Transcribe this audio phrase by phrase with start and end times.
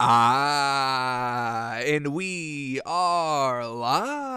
[0.00, 4.27] Ah, and we are live.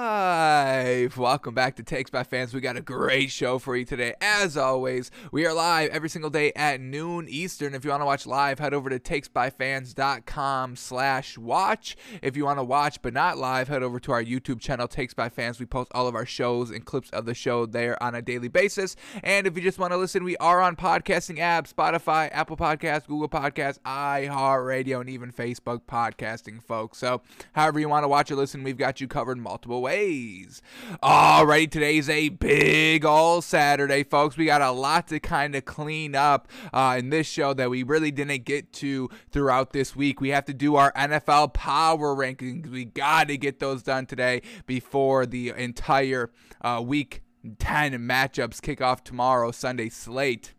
[1.09, 2.53] Welcome back to Takes by Fans.
[2.53, 4.13] We got a great show for you today.
[4.21, 7.73] As always, we are live every single day at noon Eastern.
[7.73, 11.97] If you want to watch live, head over to takesbyfans.com slash watch.
[12.21, 15.15] If you want to watch but not live, head over to our YouTube channel, Takes
[15.15, 15.59] by Fans.
[15.59, 18.47] We post all of our shows and clips of the show there on a daily
[18.47, 18.95] basis.
[19.23, 23.07] And if you just want to listen, we are on podcasting apps, Spotify, Apple Podcasts,
[23.07, 25.31] Google Podcasts, iHeartRadio, and even.
[25.31, 26.97] Facebook podcasting, folks.
[26.97, 27.21] So,
[27.53, 30.61] however you want to watch or listen, we've got you covered multiple ways.
[30.99, 34.35] Alrighty, today's a big old Saturday, folks.
[34.35, 37.83] We got a lot to kind of clean up uh, in this show that we
[37.83, 40.19] really didn't get to throughout this week.
[40.19, 42.69] We have to do our NFL power rankings.
[42.69, 47.21] We got to get those done today before the entire uh, week
[47.59, 50.53] 10 matchups kick off tomorrow, Sunday slate.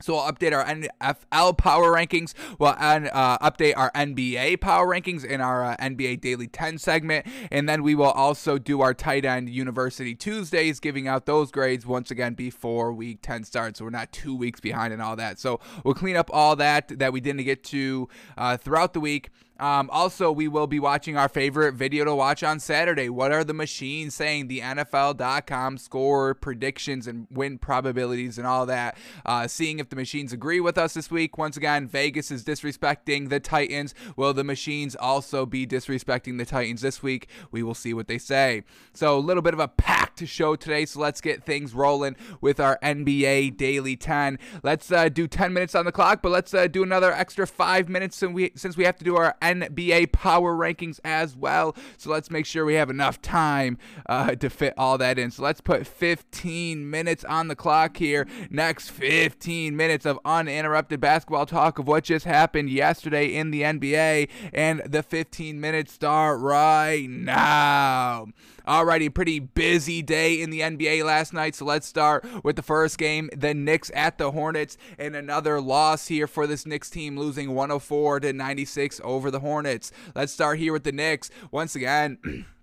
[0.00, 2.34] So we'll update our NFL power rankings.
[2.58, 7.26] We'll uh, update our NBA power rankings in our uh, NBA Daily 10 segment.
[7.50, 11.86] And then we will also do our tight end University Tuesdays, giving out those grades
[11.86, 13.78] once again before week 10 starts.
[13.78, 15.38] So we're not two weeks behind and all that.
[15.38, 19.30] So we'll clean up all that that we didn't get to uh, throughout the week.
[19.58, 23.08] Um, also, we will be watching our favorite video to watch on Saturday.
[23.08, 24.48] What are the machines saying?
[24.48, 28.96] The NFL.com score predictions and win probabilities and all that.
[29.24, 31.38] Uh, seeing if the machines agree with us this week.
[31.38, 33.94] Once again, Vegas is disrespecting the Titans.
[34.16, 37.28] Will the machines also be disrespecting the Titans this week?
[37.50, 38.62] We will see what they say.
[38.92, 39.68] So, a little bit of a
[40.16, 40.86] packed show today.
[40.86, 44.38] So, let's get things rolling with our NBA Daily 10.
[44.62, 47.88] Let's uh, do 10 minutes on the clock, but let's uh, do another extra five
[47.88, 51.76] minutes since we, since we have to do our NBA power rankings as well.
[51.98, 55.30] So let's make sure we have enough time uh, to fit all that in.
[55.30, 58.26] So let's put 15 minutes on the clock here.
[58.50, 64.28] Next 15 minutes of uninterrupted basketball talk of what just happened yesterday in the NBA.
[64.52, 68.28] And the 15 minutes start right now.
[68.66, 71.54] Alrighty, pretty busy day in the NBA last night.
[71.54, 73.28] So let's start with the first game.
[73.36, 78.20] The Knicks at the Hornets, and another loss here for this Knicks team, losing 104
[78.20, 79.92] to 96 over the Hornets.
[80.14, 81.30] Let's start here with the Knicks.
[81.50, 82.46] Once again.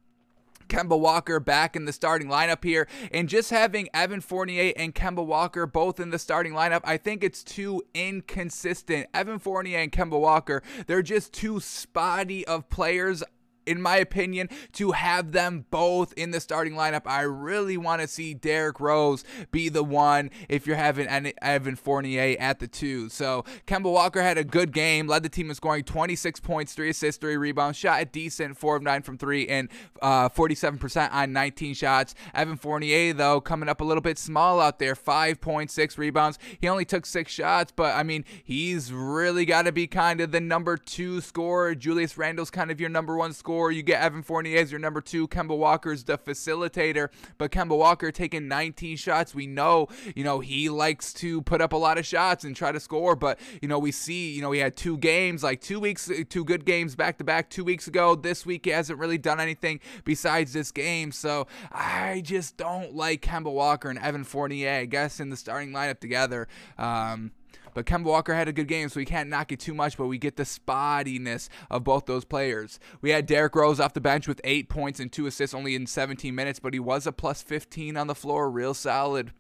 [0.68, 2.88] Kemba Walker back in the starting lineup here.
[3.12, 7.24] And just having Evan Fournier and Kemba Walker both in the starting lineup, I think
[7.24, 9.08] it's too inconsistent.
[9.14, 13.24] Evan Fournier and Kemba Walker, they're just too spotty of players
[13.66, 17.04] in my opinion, to have them both in the starting lineup.
[17.06, 21.08] I really want to see Derrick Rose be the one if you're having
[21.42, 23.10] Evan Fournier at the two.
[23.10, 26.90] So Kemba Walker had a good game, led the team in scoring 26 points, three
[26.90, 29.70] assists, three rebounds, shot a decent four of nine from three, and
[30.02, 32.16] uh, 47% on 19 shots.
[32.34, 36.40] Evan Fournier, though, coming up a little bit small out there, 5.6 rebounds.
[36.60, 40.32] He only took six shots, but I mean, he's really got to be kind of
[40.32, 41.76] the number two scorer.
[41.76, 45.02] Julius Randle's kind of your number one scorer You get Evan Fournier as your number
[45.02, 45.28] two.
[45.28, 49.36] Kemba Walker's the facilitator, but Kemba Walker taking 19 shots.
[49.36, 52.72] We know, you know, he likes to put up a lot of shots and try
[52.72, 55.80] to score, but you know, we see, you know, he had two games, like two
[55.80, 58.16] weeks, two good games back to back two weeks ago.
[58.16, 63.22] This week he hasn't really done anything besides this game, so I just don't like
[63.22, 64.72] Kemba Walker and Evan Fournier.
[64.72, 66.48] I guess in the starting lineup together.
[66.78, 67.32] Um,
[67.74, 70.08] but Kemba Walker had a good game, so we can't knock it too much, but
[70.08, 72.80] we get the spottiness of both those players.
[73.02, 75.88] We had Derrick Rose off the bench with eight points and two assists only in
[75.88, 79.32] 17 minutes, but he was a plus 15 on the floor, real solid.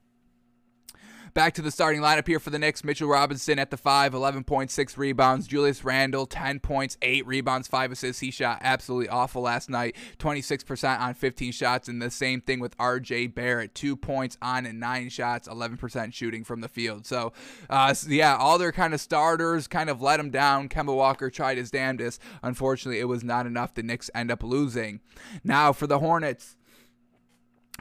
[1.33, 2.83] Back to the starting lineup here for the Knicks.
[2.83, 5.47] Mitchell Robinson at the 5, 11.6 rebounds.
[5.47, 8.19] Julius Randle, 10 points, 8 rebounds, 5 assists.
[8.19, 9.95] He shot absolutely awful last night.
[10.19, 11.87] 26% on 15 shots.
[11.87, 16.61] And the same thing with RJ Barrett, 2 points on 9 shots, 11% shooting from
[16.61, 17.07] the field.
[17.07, 17.33] So,
[17.67, 20.69] uh, yeah, all their kind of starters kind of let them down.
[20.69, 22.21] Kemba Walker tried his damnedest.
[22.43, 23.73] Unfortunately, it was not enough.
[23.73, 24.99] The Knicks end up losing.
[25.43, 26.57] Now for the Hornets.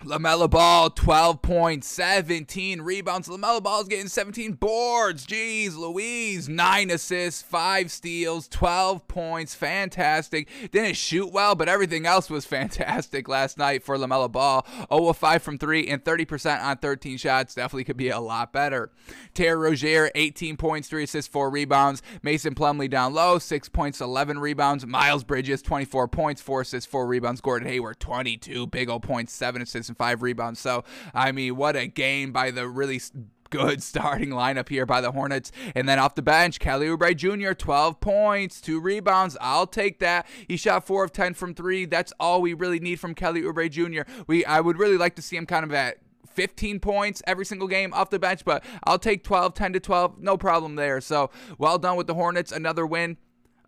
[0.00, 3.28] LaMelo Ball, 12 points, 17 rebounds.
[3.28, 5.24] LaMelo getting 17 boards.
[5.24, 9.54] Jeez Louise, 9 assists, 5 steals, 12 points.
[9.54, 10.48] Fantastic.
[10.72, 14.66] Didn't shoot well, but everything else was fantastic last night for LaMelo Ball.
[14.92, 17.54] 0 of 5 from 3 and 30% on 13 shots.
[17.54, 18.90] Definitely could be a lot better.
[19.34, 22.02] Terry Rozier, 18 points, 3 assists, 4 rebounds.
[22.22, 24.84] Mason Plumlee down low, 6 points, 11 rebounds.
[24.84, 27.40] Miles Bridges, 24 points, 4 assists, 4 rebounds.
[27.40, 30.58] Gordon Hayward, 22 big old points, 7 assists and five rebounds.
[30.60, 30.84] So,
[31.14, 33.00] I mean, what a game by the really
[33.50, 35.52] good starting lineup here by the Hornets.
[35.74, 39.36] And then off the bench, Kelly Oubre Jr., 12 points, two rebounds.
[39.40, 40.26] I'll take that.
[40.48, 41.84] He shot four of 10 from three.
[41.84, 44.10] That's all we really need from Kelly Oubre Jr.
[44.26, 45.98] We I would really like to see him kind of at
[46.32, 50.18] 15 points every single game off the bench, but I'll take 12, 10 to 12,
[50.18, 51.00] no problem there.
[51.02, 52.52] So well done with the Hornets.
[52.52, 53.18] Another win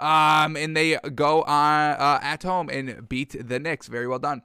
[0.01, 3.87] Um, and they go on uh, at home and beat the Knicks.
[3.87, 4.43] Very well done.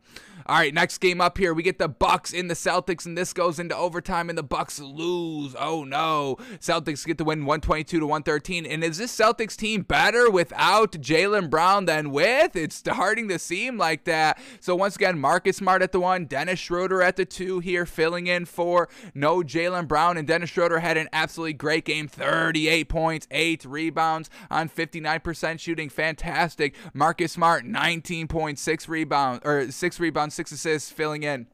[0.50, 3.34] All right, next game up here, we get the Bucks in the Celtics, and this
[3.34, 5.56] goes into overtime, and the Bucks lose.
[5.60, 8.66] Oh no, Celtics get the win, 122 to 113.
[8.66, 12.56] And is this Celtics team better without Jaylen Brown than with?
[12.56, 14.40] It's starting to seem like that.
[14.60, 18.25] So once again, Marcus Smart at the one, Dennis Schroeder at the two here, filling
[18.25, 23.28] in for no Jaylen Brown, and Dennis Schroeder had an absolutely great game, 38 points,
[23.30, 26.74] eight rebounds on 59% shooting, fantastic.
[26.92, 31.47] Marcus Smart, 19.6 rebounds or six rebounds six assists, filling in.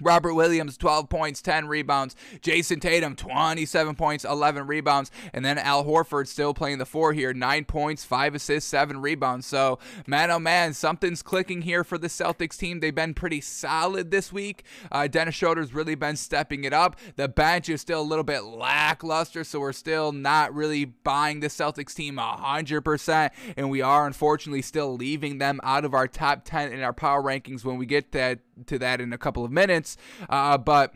[0.00, 2.16] Robert Williams, 12 points, 10 rebounds.
[2.40, 5.10] Jayson Tatum, 27 points, 11 rebounds.
[5.32, 9.46] And then Al Horford still playing the four here, 9 points, 5 assists, 7 rebounds.
[9.46, 12.80] So, man, oh man, something's clicking here for the Celtics team.
[12.80, 14.64] They've been pretty solid this week.
[14.90, 16.96] Uh, Dennis Schroeder's really been stepping it up.
[17.16, 21.48] The bench is still a little bit lackluster, so we're still not really buying the
[21.48, 23.30] Celtics team 100%.
[23.56, 27.22] And we are, unfortunately, still leaving them out of our top 10 in our power
[27.22, 29.96] rankings when we get that to that in a couple of minutes.
[30.28, 30.94] Uh, but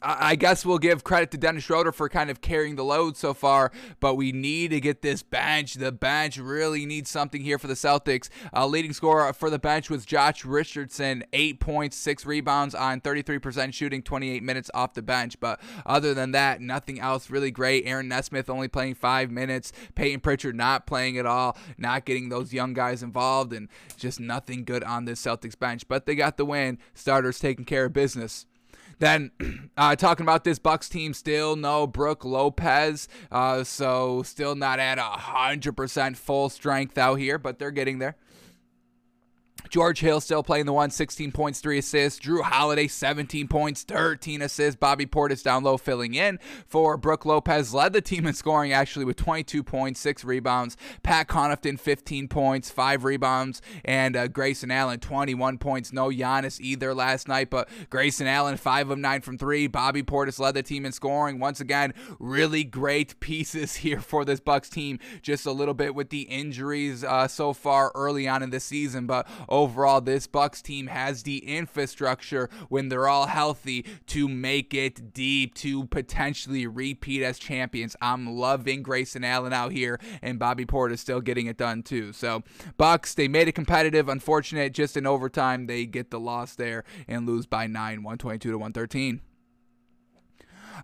[0.00, 3.34] I guess we'll give credit to Dennis Schroeder for kind of carrying the load so
[3.34, 5.74] far, but we need to get this bench.
[5.74, 8.28] The bench really needs something here for the Celtics.
[8.54, 13.74] Uh, leading scorer for the bench was Josh Richardson, eight points, six rebounds on 33%
[13.74, 15.38] shooting, 28 minutes off the bench.
[15.40, 17.86] But other than that, nothing else really great.
[17.86, 19.72] Aaron Nesmith only playing five minutes.
[19.94, 24.64] Peyton Pritchard not playing at all, not getting those young guys involved, and just nothing
[24.64, 25.86] good on this Celtics bench.
[25.86, 26.78] But they got the win.
[26.94, 28.46] Starters taking care of business.
[29.02, 29.32] Then
[29.76, 34.96] uh, talking about this Bucks team, still no Brook Lopez, uh, so still not at
[35.00, 38.14] hundred percent full strength out here, but they're getting there.
[39.72, 42.20] George Hill still playing the one, 16 points, 3 assists.
[42.20, 44.76] Jrue Holiday, 17 points, 13 assists.
[44.78, 47.72] Bobby Portis down low filling in for Brook Lopez.
[47.72, 50.76] Led the team in scoring actually with 22 points, 6 rebounds.
[51.02, 53.62] Pat Connaughton, 15 points, 5 rebounds.
[53.82, 55.90] And uh, Grayson Allen, 21 points.
[55.90, 59.68] No Giannis either last night, but Grayson Allen, 5 of 9 from 3.
[59.68, 61.38] Bobby Portis led the team in scoring.
[61.38, 64.98] Once again, really great pieces here for this Bucks team.
[65.22, 69.06] Just a little bit with the injuries uh, so far early on in the season,
[69.06, 69.61] but overall,
[70.00, 75.86] this Bucks team has the infrastructure when they're all healthy to make it deep to
[75.86, 77.96] potentially repeat as champions.
[78.00, 82.12] I'm loving Grayson Allen out here, and Bobby Portis still getting it done too.
[82.12, 82.42] So
[82.76, 84.08] Bucks, they made it competitive.
[84.08, 88.58] Unfortunate, just in overtime, they get the loss there and lose by nine, 122 to
[88.58, 89.20] 113.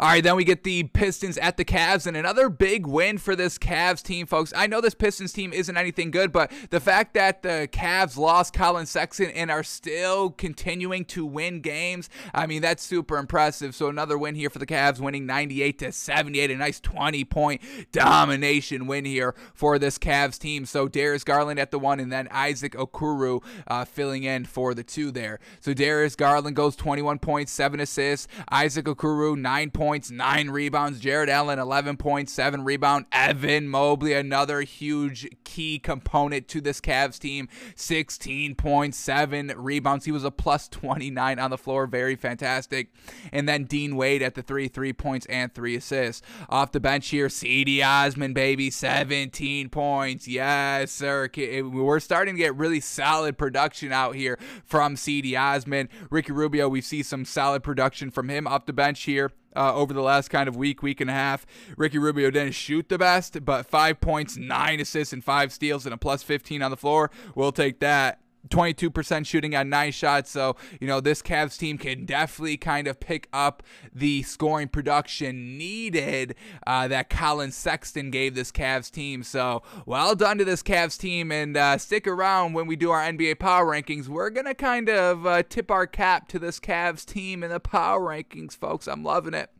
[0.00, 3.34] All right, then we get the Pistons at the Cavs, and another big win for
[3.34, 4.52] this Cavs team, folks.
[4.54, 8.54] I know this Pistons team isn't anything good, but the fact that the Cavs lost
[8.54, 13.74] Collin Sexton and are still continuing to win games, I mean, that's super impressive.
[13.74, 17.60] So another win here for the Cavs, winning 98 to 78, a nice 20 point
[17.90, 20.64] domination win here for this Cavs team.
[20.64, 24.84] So Darius Garland at the one, and then Isaac Okoro uh, filling in for the
[24.84, 25.40] two there.
[25.58, 28.28] So Darius Garland goes 21 points, seven assists.
[28.52, 31.00] Isaac Okoro nine points points, nine rebounds.
[31.00, 33.06] Jarrett Allen, 11 points, seven rebound.
[33.10, 40.04] Evan Mobley, another huge key component to this Cavs team, 16 points, seven rebounds.
[40.04, 42.92] He was a plus 29 on the floor, very fantastic.
[43.32, 46.20] And then Dean Wade at the three, three points and three assists.
[46.50, 50.28] Off the bench here, Cedi Osman, baby, 17 points.
[50.28, 51.30] Yes, sir.
[51.34, 55.88] We're starting to get really solid production out here from Cedi Osman.
[56.10, 59.92] Ricky Rubio, we see some solid production from him off the bench here uh, over
[59.92, 61.46] the last kind of week, week and a half.
[61.76, 65.94] Ricky Rubio didn't shoot the best, but five points, nine assists, and five steals, and
[65.94, 67.10] a plus 15 on the floor.
[67.34, 68.20] We'll take that.
[68.48, 70.30] 22% shooting on nine shots.
[70.30, 73.62] So, you know, this Cavs team can definitely kind of pick up
[73.94, 76.34] the scoring production needed
[76.66, 79.22] uh, that Collin Sexton gave this Cavs team.
[79.22, 81.32] So, well done to this Cavs team.
[81.32, 84.08] And uh, stick around when we do our NBA power rankings.
[84.08, 87.60] We're going to kind of uh, tip our cap to this Cavs team in the
[87.60, 88.86] power rankings, folks.
[88.86, 89.50] I'm loving it.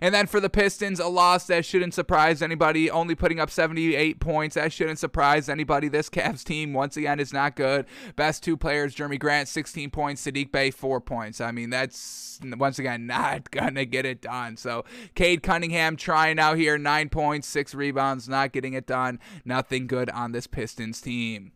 [0.00, 4.20] And then for the Pistons, a loss that shouldn't surprise anybody, only putting up 78
[4.20, 4.54] points.
[4.54, 5.88] That shouldn't surprise anybody.
[5.88, 7.86] This Cavs team, once again, is not good.
[8.16, 11.40] Best two players, Jerami Grant, 16 points, Sadiq Bey, 4 points.
[11.40, 14.56] I mean, that's, once again, not going to get it done.
[14.56, 14.84] So,
[15.14, 19.18] Cade Cunningham trying out here, 9 points, 6 rebounds, not getting it done.
[19.44, 21.52] Nothing good on this Pistons team.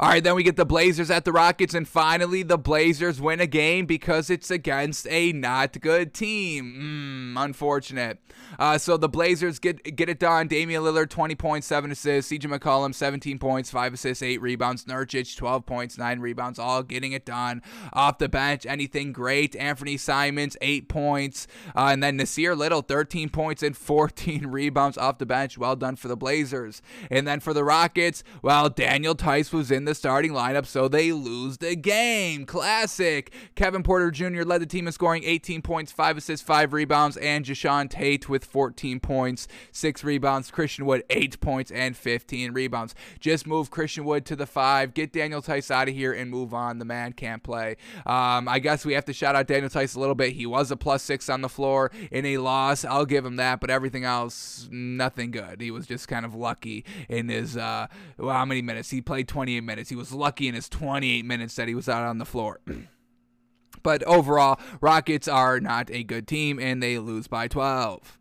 [0.00, 3.40] All right, then we get the Blazers at the Rockets, and finally the Blazers win
[3.40, 7.34] a game because it's against a not good team.
[7.36, 8.18] Mm, unfortunate.
[8.58, 10.48] Uh, so the Blazers get get it done.
[10.48, 12.32] Damian Lillard, 20 points, 7 assists.
[12.32, 14.84] CJ McCollum, 17 points, 5 assists, 8 rebounds.
[14.84, 17.62] Nurkic, 12 points, 9 rebounds, all getting it done.
[17.92, 19.54] Off the bench, anything great.
[19.56, 21.46] Anthony Simons, 8 points.
[21.76, 25.58] Uh, and then Nassir Little, 13 points and 14 rebounds off the bench.
[25.58, 26.80] Well done for the Blazers.
[27.10, 31.12] And then for the Rockets, well, Daniel Theis was in the starting lineup, so they
[31.12, 32.46] lose the game.
[32.46, 33.32] Classic.
[33.54, 34.42] Kevin Porter Jr.
[34.42, 38.44] led the team in scoring 18 points, 5 assists, 5 rebounds, and Jae'Sean Tate with
[38.44, 40.50] 14 points, 6 rebounds.
[40.50, 42.94] Christian Wood, 8 points, and 15 rebounds.
[43.20, 46.54] Just move Christian Wood to the 5, get Daniel Theis out of here, and move
[46.54, 46.78] on.
[46.78, 47.76] The man can't play.
[48.06, 50.32] Um, I guess we have to shout out Daniel Theis a little bit.
[50.32, 52.84] He was a plus 6 on the floor in a loss.
[52.84, 55.60] I'll give him that, but everything else, nothing good.
[55.60, 57.86] He was just kind of lucky in his, uh,
[58.18, 58.90] well, how many minutes?
[58.90, 59.71] He played 28 minutes.
[59.88, 62.60] He was lucky in his 28 minutes that he was out on the floor.
[63.82, 68.18] but overall, Rockets are not a good team and they lose by 12.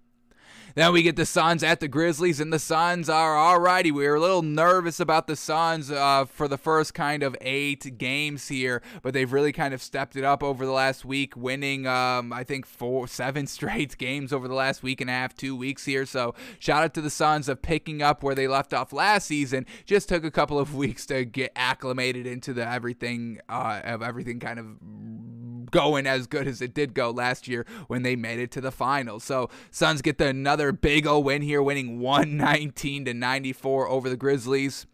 [0.76, 3.92] Then we get the Suns at the Grizzlies, and the Suns are alrighty.
[3.92, 7.98] We were a little nervous about the Suns uh, for the first kind of eight
[7.98, 11.88] games here, but they've really kind of stepped it up over the last week, winning
[11.88, 15.56] um, I think four, seven straight games over the last week and a half, two
[15.56, 16.06] weeks here.
[16.06, 19.66] So shout out to the Suns of picking up where they left off last season.
[19.86, 24.40] Just took a couple of weeks to get acclimated into the everything uh, of everything
[24.40, 24.66] kind of
[25.72, 28.72] going as good as it did go last year when they made it to the
[28.72, 29.24] finals.
[29.24, 34.18] So Suns get the another big O win here, winning 119 to 94 over the
[34.18, 34.86] Grizzlies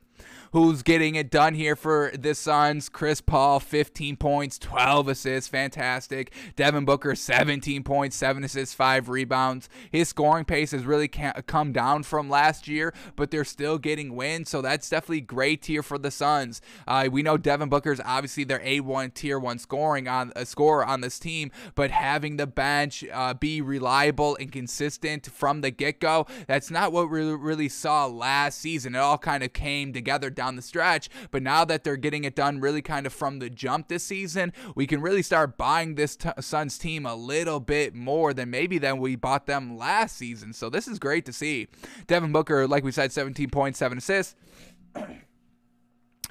[0.57, 2.89] who's getting it done here for the Suns.
[2.89, 6.33] Chris Paul, 15 points, 12 assists, fantastic.
[6.55, 9.69] Devin Booker, 17 points, 7 assists, 5 rebounds.
[9.91, 14.49] His scoring pace has really come down from last year, but they're still getting wins,
[14.49, 16.59] so that's definitely great here for the Suns.
[16.87, 21.01] Uh, we know Devin Booker's obviously their A1 tier 1 scoring on a scorer on
[21.01, 26.71] this team, but having the bench uh, be reliable and consistent from the get-go, that's
[26.71, 28.95] not what we really saw last season.
[28.95, 31.09] It all kind of came together down the stretch.
[31.31, 34.53] But now that they're getting it done really kind of from the jump this season,
[34.75, 38.77] we can really start buying this t- Suns team a little bit more than maybe
[38.77, 40.53] than we bought them last season.
[40.53, 41.67] So this is great to see.
[42.07, 44.35] Devin Booker, like we said, 17 points, 7 assists.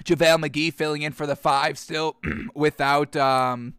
[0.05, 2.17] JaVale McGee filling in for the five still
[2.55, 3.75] without um,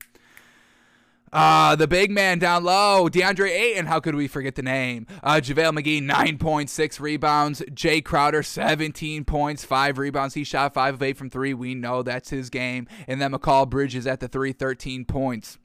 [1.34, 3.86] uh, the big man down low, DeAndre Ayton.
[3.86, 5.08] How could we forget the name?
[5.24, 7.62] Uh, JaVale McGee, 9.6 rebounds.
[7.72, 10.34] Jae Crowder, 17 points, 5 rebounds.
[10.34, 11.54] He shot 5 of 8 from 3.
[11.54, 12.88] We know that's his game.
[13.08, 15.58] And then Mikal Bridges at the 3, 13 points.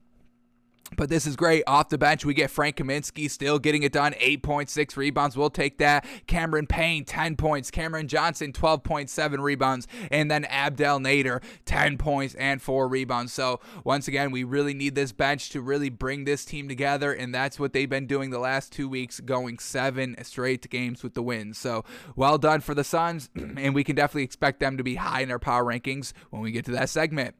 [0.96, 1.64] But this is great.
[1.66, 4.12] Off the bench, we get Frank Kaminsky still getting it done.
[4.14, 5.36] 8.6 rebounds.
[5.36, 6.06] We'll take that.
[6.26, 7.70] Cameron Payne, 10 points.
[7.70, 9.86] Cameron Johnson, 12.7 rebounds.
[10.10, 13.32] And then Abdel Nader, 10 points and 4 rebounds.
[13.32, 17.12] So, once again, we really need this bench to really bring this team together.
[17.12, 21.14] And that's what they've been doing the last two weeks, going seven straight games with
[21.14, 21.58] the wins.
[21.58, 21.84] So,
[22.16, 23.30] well done for the Suns.
[23.36, 26.52] and we can definitely expect them to be high in our power rankings when we
[26.52, 27.34] get to that segment.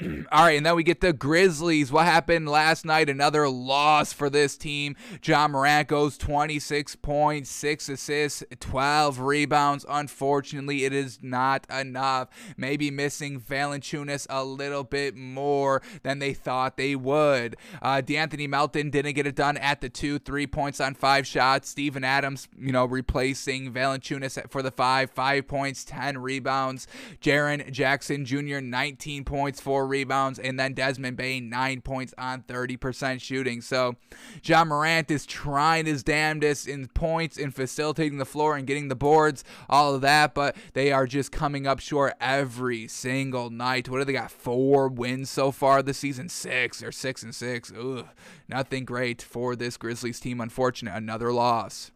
[0.32, 1.92] All right, and then we get the Grizzlies.
[1.92, 3.08] What happened last night?
[3.08, 4.96] Another loss for this team.
[5.20, 9.86] John Morant goes 26 points, 6 assists, 12 rebounds.
[9.88, 12.28] Unfortunately, it is not enough.
[12.56, 17.56] Maybe missing Valanciunas a little bit more than they thought they would.
[17.80, 21.68] Uh, De'Anthony Melton didn't get it done at the two, three points on five shots.
[21.68, 26.88] Steven Adams, you know, replacing Valanciunas for the five, five points, 10 rebounds.
[27.20, 32.42] Jaren Jackson Jr., 19 points, four four rebounds, and then Desmond Bane, nine points on
[32.42, 33.60] 30% shooting.
[33.60, 33.96] So
[34.42, 38.94] John Morant is trying his damnedest in points and facilitating the floor and getting the
[38.94, 43.88] boards, all of that, but they are just coming up short every single night.
[43.88, 44.30] What do they got?
[44.30, 46.28] Four wins so far this season?
[46.28, 47.72] Six or six and six.
[47.78, 48.06] Ugh,
[48.48, 50.40] nothing great for this Grizzlies team.
[50.40, 51.90] Unfortunate, another loss.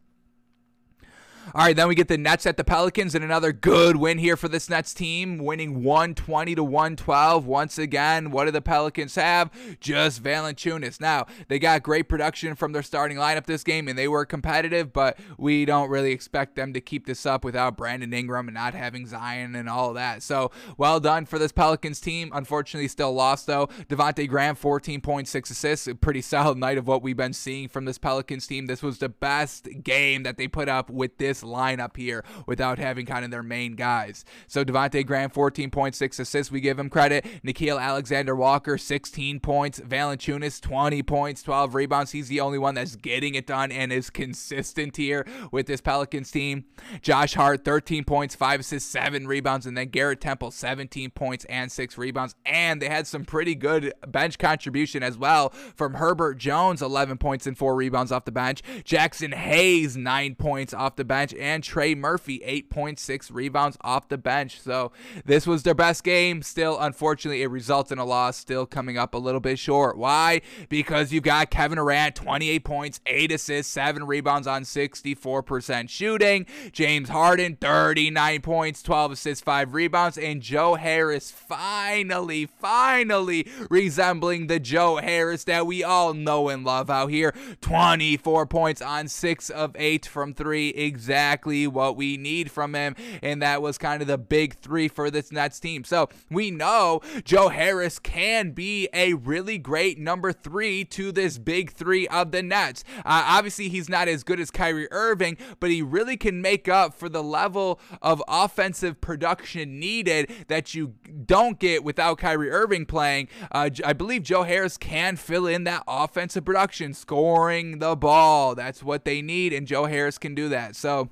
[1.54, 4.36] All right, then we get the Nets at the Pelicans and another good win here
[4.36, 7.46] for this Nets team, winning 120 to 112.
[7.46, 9.50] Once again, what do the Pelicans have?
[9.80, 11.00] Just Valanciunas.
[11.00, 14.92] Now, they got great production from their starting lineup this game and they were competitive,
[14.92, 18.74] but we don't really expect them to keep this up without Brandon Ingram and not
[18.74, 20.22] having Zion and all that.
[20.22, 22.30] So, well done for this Pelicans team.
[22.34, 23.68] Unfortunately, still lost though.
[23.88, 27.96] Devonte Graham 14.6 assists, a pretty solid night of what we've been seeing from this
[27.96, 28.66] Pelicans team.
[28.66, 33.06] This was the best game that they put up with this lineup here without having
[33.06, 34.24] kind of their main guys.
[34.46, 36.52] So Devonte Graham, 14.6 assists.
[36.52, 37.24] We give him credit.
[37.44, 39.80] Nickeil Alexander Walker, 16 points.
[39.80, 42.12] Valanciunas, 20 points, 12 rebounds.
[42.12, 46.30] He's the only one that's getting it done and is consistent here with this Pelicans
[46.30, 46.64] team.
[47.02, 49.66] Josh Hart, 13 points, 5 assists, 7 rebounds.
[49.66, 52.34] And then Garrett Temple, 17 points and 6 rebounds.
[52.44, 57.46] And they had some pretty good bench contribution as well from Herbert Jones, 11 points
[57.46, 58.62] and 4 rebounds off the bench.
[58.84, 61.27] Jaxson Hayes, 9 points off the bench.
[61.34, 64.60] And Trey Murphy, 8.6 rebounds off the bench.
[64.60, 64.92] So
[65.24, 66.42] this was their best game.
[66.42, 69.96] Still, unfortunately, it results in a loss, still coming up a little bit short.
[69.98, 70.40] Why?
[70.68, 76.46] Because you've got Kevin Durant, 28 points, 8 assists, 7 rebounds on 64% shooting.
[76.72, 80.18] James Harden, 39 points, 12 assists, 5 rebounds.
[80.18, 86.90] And Joe Harris finally, finally resembling the Joe Harris that we all know and love
[86.90, 87.34] out here.
[87.60, 90.68] 24 points on 6 of 8 from 3.
[90.68, 91.17] Exactly
[91.66, 92.94] what we need from him.
[93.22, 95.84] And that was kind of the big three for this Nets team.
[95.84, 101.70] So we know Joe Harris can be a really great number three to this big
[101.72, 102.84] three of the Nets.
[102.98, 106.94] Uh, obviously, he's not as good as Kyrie Irving, but he really can make up
[106.94, 110.94] for the level of offensive production needed that you
[111.26, 113.28] don't get without Kyrie Irving playing.
[113.50, 118.54] Uh, I believe Joe Harris can fill in that offensive production, scoring the ball.
[118.54, 120.76] That's what they need, and Joe Harris can do that.
[120.76, 121.07] So,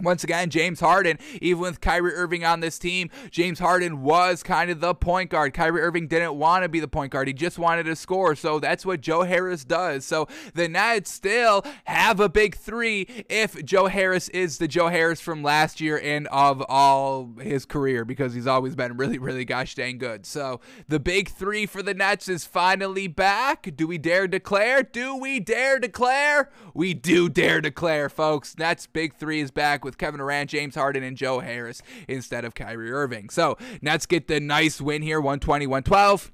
[0.00, 4.70] once again, James Harden, even with Kyrie Irving on this team, James Harden was kind
[4.70, 5.54] of the point guard.
[5.54, 7.26] Kyrie Irving didn't want to be the point guard.
[7.28, 8.34] He just wanted to score.
[8.34, 10.04] So that's what Joe Harris does.
[10.04, 15.20] So the Nets still have a big three if Joe Harris is the Joe Harris
[15.20, 19.74] from last year and of all his career because he's always been really, really gosh
[19.74, 20.26] dang good.
[20.26, 23.68] So the big three for the Nets is finally back.
[23.74, 24.82] Do we dare declare?
[24.82, 26.50] Do we dare declare?
[26.74, 28.56] We do dare declare, folks.
[28.58, 32.54] Nets big three is back with Kevin Durant, James Harden, and Joe Harris instead of
[32.54, 33.30] Kyrie Irving.
[33.30, 36.30] So Nets get the nice win here, 120 112.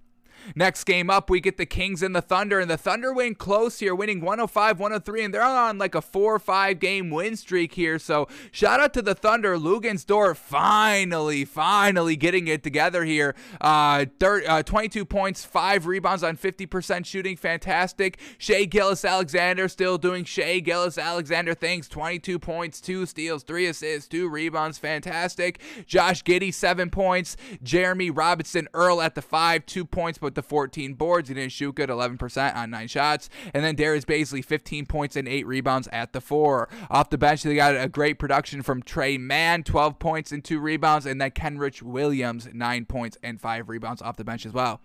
[0.54, 3.78] Next game up, we get the Kings and the Thunder, and the Thunder win close
[3.78, 7.74] here, winning 105 103, and they're on like a four or five game win streak
[7.74, 7.98] here.
[7.98, 9.56] So shout out to the Thunder.
[9.56, 10.04] Luguentz
[10.36, 13.34] finally, finally getting it together here.
[13.60, 17.36] Uh, uh, 22 points, five rebounds on 50% shooting.
[17.36, 18.18] Fantastic.
[18.38, 24.08] Shai Gilgeous Alexander still doing Shai Gilgeous Alexander things 22 points, two steals, three assists,
[24.08, 24.78] two rebounds.
[24.78, 25.60] Fantastic.
[25.86, 27.36] Josh Giddey, seven points.
[27.62, 31.28] Jeremy Robinson Earl at the five, two points, but with the 14 boards.
[31.28, 33.30] He didn't shoot good, 11% on nine shots.
[33.52, 36.68] And then Darius Bazley, 15 points and eight rebounds at the four.
[36.90, 40.58] Off the bench, they got a great production from Tre Mann, 12 points and two
[40.58, 41.06] rebounds.
[41.06, 44.80] And then Kenrich Williams, nine points and five rebounds off the bench as well.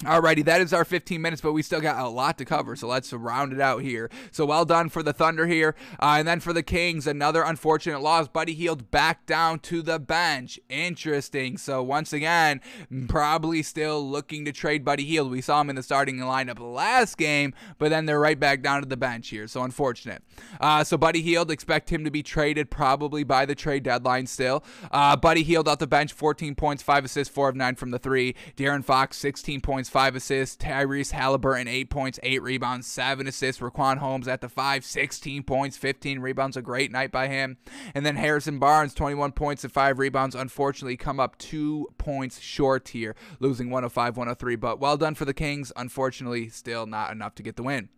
[0.00, 2.86] Alrighty, that is our 15 minutes, but we still got a lot to cover, so
[2.86, 4.10] let's round it out here.
[4.30, 8.02] So well done for the Thunder here, uh, and then for the Kings, another unfortunate
[8.02, 8.28] loss.
[8.28, 10.60] Buddy Hield back down to the bench.
[10.68, 11.56] Interesting.
[11.56, 12.60] So once again,
[13.08, 15.30] probably still looking to trade Buddy Hield.
[15.30, 18.82] We saw him in the starting lineup last game, but then they're right back down
[18.82, 19.48] to the bench here.
[19.48, 20.22] So unfortunate.
[20.60, 24.62] Uh, so Buddy Hield, expect him to be traded probably by the trade deadline still.
[24.90, 27.98] Uh, Buddy Hield off the bench, 14 points, five assists, four of nine from the
[27.98, 28.34] three.
[28.58, 30.56] De'Aaron Fox, 16 points points, five assists.
[30.56, 33.60] Tyrese Halliburton, eight points, eight rebounds, seven assists.
[33.62, 36.56] Richaun Holmes at the five, 16 points, 15 rebounds.
[36.56, 37.56] A great night by him.
[37.94, 40.34] And then Harrison Barnes, 21 points and five rebounds.
[40.34, 44.56] Unfortunately, come up two points short here, losing 105 103.
[44.56, 45.72] But well done for the Kings.
[45.76, 47.88] Unfortunately, still not enough to get the win.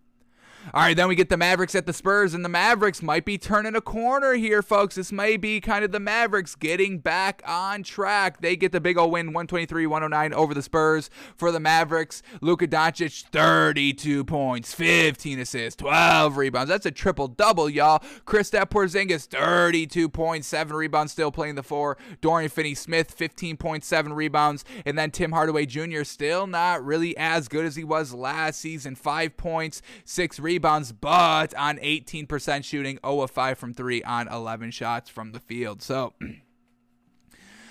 [0.75, 3.39] All right, then we get the Mavericks at the Spurs, and the Mavericks might be
[3.39, 4.97] turning a corner here, folks.
[4.97, 8.43] This may be kind of the Mavericks getting back on track.
[8.43, 11.09] They get the big old win, 123 109 over the Spurs.
[11.37, 16.69] For the Mavericks, Luka Doncic, 32 points, 15 assists, 12 rebounds.
[16.69, 18.01] That's a triple double, y'all.
[18.27, 21.97] Kristaps Porzingis, 32 points, 7 rebounds, still playing the four.
[22.21, 24.67] Dorian Finney Smith, 15.7 rebounds.
[24.85, 28.95] And then Tim Hardaway Jr., still not really as good as he was last season.
[28.95, 34.29] 5 points, 6 rebounds rebounds, but on 18% shooting, 0 of 5 from 3 on
[34.29, 35.83] 11 shots from the field.
[35.83, 36.15] So.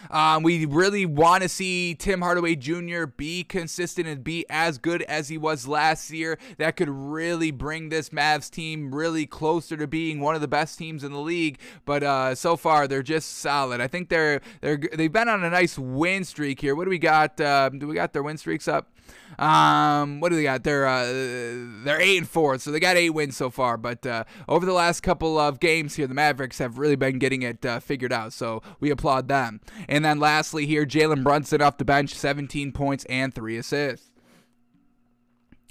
[0.09, 3.05] Um, we really want to see Tim Hardaway Jr.
[3.05, 6.37] be consistent and be as good as he was last year.
[6.59, 10.77] That could really bring this Mavs team really closer to being one of the best
[10.77, 11.59] teams in the league.
[11.83, 13.81] But uh, so far, they're just solid.
[13.81, 16.73] I think they're they're they've been on a nice win streak here.
[16.73, 17.41] What do we got?
[17.41, 18.89] Uh, do we got their win streaks up?
[19.39, 20.63] Um, what do they got?
[20.63, 21.05] They're uh,
[21.83, 23.77] they're eight and four, so they got eight wins so far.
[23.77, 27.43] But uh, over the last couple of games here, the Mavericks have really been getting
[27.43, 28.33] it uh, figured out.
[28.33, 29.61] So we applaud them.
[29.87, 34.11] And then lastly here, Jalen Brunson off the bench, 17 points and three assists.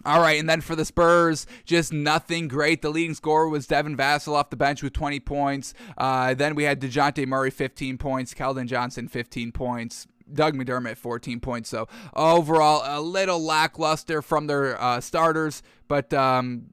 [0.06, 2.80] All right, and then for the Spurs, just nothing great.
[2.80, 5.74] The leading scorer was Devin Vassell off the bench with 20 points.
[5.98, 8.32] Uh, then we had DeJounte Murray, 15 points.
[8.32, 10.06] Keldon Johnson, 15 points.
[10.32, 11.68] Doug McDermott, 14 points.
[11.68, 16.70] So overall, a little lackluster from their uh, starters, but um,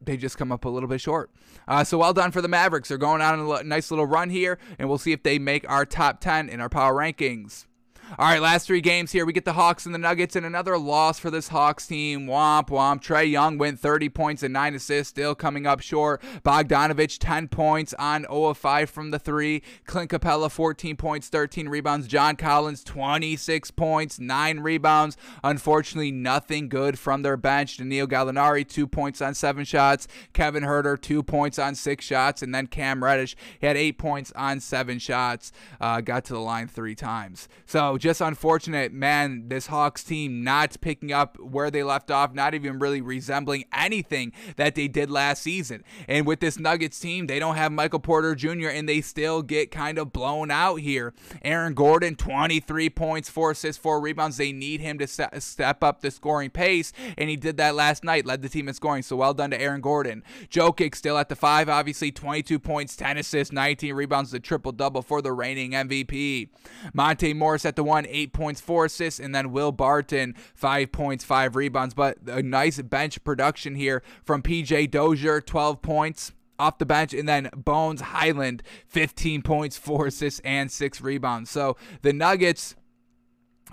[0.00, 1.30] they just come up a little bit short.
[1.66, 2.88] Uh, so well done for the Mavericks.
[2.88, 5.84] They're going on a nice little run here, and we'll see if they make our
[5.84, 7.66] top 10 in our power rankings.
[8.16, 9.26] All right, last three games here.
[9.26, 12.26] We get the Hawks and the Nuggets, and another loss for this Hawks team.
[12.26, 13.02] Womp womp.
[13.02, 16.22] Trae Young went 30 points and 9 assists, still coming up short.
[16.42, 19.62] Bogdanovich, 10 points on 0 of 5 from the 3.
[19.84, 22.06] Clint Capela 14 points, 13 rebounds.
[22.06, 25.18] John Collins, 26 points, 9 rebounds.
[25.44, 27.76] Unfortunately, nothing good from their bench.
[27.76, 30.08] Danilo Gallinari, 2 points on 7 shots.
[30.32, 32.40] Kevin Huerter, 2 points on 6 shots.
[32.40, 35.52] And then Cam Reddish, he had 8 points on 7 shots.
[35.78, 37.50] Uh, got to the line 3 times.
[37.66, 39.48] So just unfortunate, man.
[39.48, 44.32] This Hawks team not picking up where they left off, not even really resembling anything
[44.56, 45.84] that they did last season.
[46.06, 49.70] And with this Nuggets team, they don't have Michael Porter Jr., and they still get
[49.70, 51.14] kind of blown out here.
[51.42, 54.36] Aaron Gordon, 23 points, 4 assists, 4 rebounds.
[54.36, 58.26] They need him to step up the scoring pace, and he did that last night,
[58.26, 59.02] led the team in scoring.
[59.02, 60.22] So well done to Aaron Gordon.
[60.50, 65.02] Jokic still at the 5, obviously, 22 points, 10 assists, 19 rebounds, the triple double
[65.02, 66.48] for the reigning MVP.
[66.92, 71.24] Monte Morris at the 1, eight points, four assists, and then Will Barton, five points,
[71.24, 71.94] five rebounds.
[71.94, 77.28] But a nice bench production here from PJ Dozier, 12 points off the bench, and
[77.28, 81.50] then Bones Hyland, 15 points, four assists, and six rebounds.
[81.50, 82.76] So the Nuggets.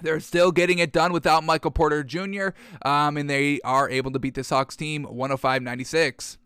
[0.01, 2.49] They're still getting it done without Michael Porter Jr.,
[2.82, 6.38] um, and they are able to beat the Sox team 105 96.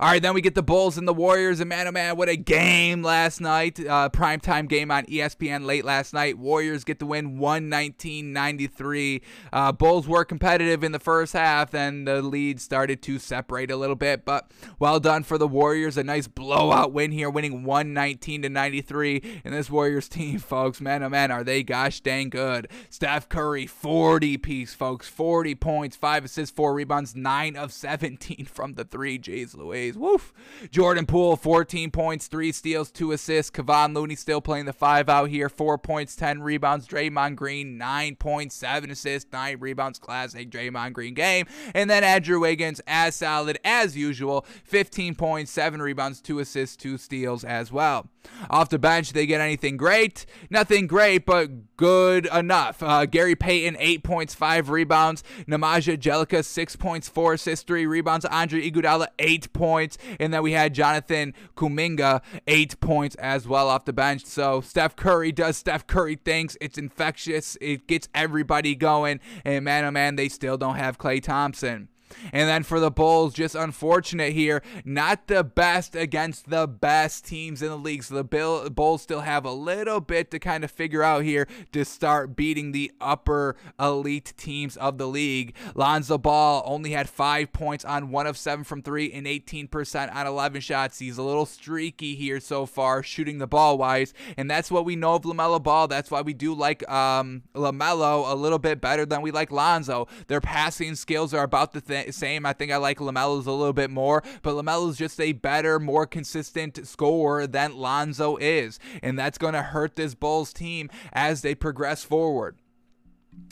[0.00, 1.60] All right, then we get the Bulls and the Warriors.
[1.60, 3.78] And man, oh man, what a game last night.
[3.78, 6.36] Uh, primetime game on ESPN late last night.
[6.36, 9.22] Warriors get the win 119 93.
[9.52, 13.76] Uh, Bulls were competitive in the first half, and the lead started to separate a
[13.76, 14.24] little bit.
[14.24, 15.96] But well done for the Warriors.
[15.96, 19.42] A nice blowout win here, winning 119 to 93.
[19.44, 22.68] And this Warriors team, folks, man, oh man, are they gosh dang good.
[22.90, 25.08] Steph Curry, 40 piece, folks.
[25.08, 29.18] 40 points, 5 assists, 4 rebounds, 9 of 17 from the 3.
[29.18, 29.83] Jeez Louise.
[29.92, 30.32] Woof.
[30.70, 33.50] Jordan Poole, 14 points, 3 steals, 2 assists.
[33.50, 35.48] Kevon Looney still playing the 5 out here.
[35.48, 36.88] 4 points, 10 rebounds.
[36.88, 39.98] Draymond Green, 9 points, 7 assists, 9 rebounds.
[39.98, 41.46] Classic Draymond Green game.
[41.74, 44.46] And then Andrew Wiggins, as solid as usual.
[44.64, 48.08] 15 points, 7 rebounds, 2 assists, 2 steals as well.
[48.50, 50.26] Off the bench, they get anything great?
[50.50, 52.82] Nothing great, but good enough.
[52.82, 55.22] Uh, Gary Payton, 8 points, 5 rebounds.
[55.48, 58.24] Nemanja Bjelica, 6 points, 4 assists, 3 rebounds.
[58.26, 59.98] Andre Iguodala, 8 points.
[60.20, 64.24] And then we had Jonathan Kuminga, eight points as well off the bench.
[64.24, 66.56] So Steph Curry does Steph Curry things.
[66.60, 67.56] It's infectious.
[67.60, 69.20] It gets everybody going.
[69.44, 71.88] And man, oh man, they still don't have Klay Thompson.
[72.32, 74.62] And then for the Bulls, just unfortunate here.
[74.84, 78.04] Not the best against the best teams in the league.
[78.04, 81.46] So the Bill, Bulls still have a little bit to kind of figure out here
[81.72, 85.54] to start beating the upper elite teams of the league.
[85.74, 90.26] Lonzo Ball only had five points on one of seven from three and 18% on
[90.26, 90.98] 11 shots.
[90.98, 94.14] He's a little streaky here so far, shooting the ball wise.
[94.36, 95.88] And that's what we know of LaMelo Ball.
[95.88, 100.08] That's why we do like um, LaMelo a little bit better than we like Lonzo.
[100.28, 102.44] Their passing skills are about the thing same.
[102.44, 106.06] I think I like LaMelo's a little bit more, but LaMelo's just a better, more
[106.06, 108.78] consistent scorer than Lonzo is.
[109.02, 112.56] And that's going to hurt this Bulls team as they progress forward.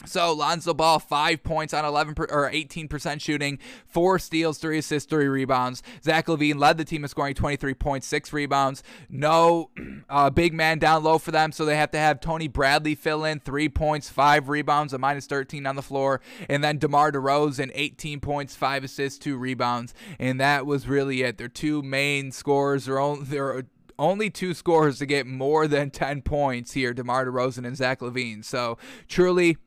[0.05, 5.09] So Lonzo Ball, five points on 11 per, or 18% shooting, four steals, three assists,
[5.09, 5.83] three rebounds.
[6.03, 8.83] Zach LaVine led the team in scoring 23 points, six rebounds.
[9.09, 9.71] No
[10.09, 13.25] uh, big man down low for them, so they have to have Tony Bradley fill
[13.25, 17.71] in three points, five rebounds, a minus 13 on the floor, and then DeMar DeRozan
[17.75, 21.39] 18 points, five assists, two rebounds, and that was really it.
[21.39, 23.65] Their two main scores are only they're
[23.99, 28.45] only two scores to get more than 10 points here, DeMar DeRozan and Zach LaVine.
[28.45, 29.59] So truly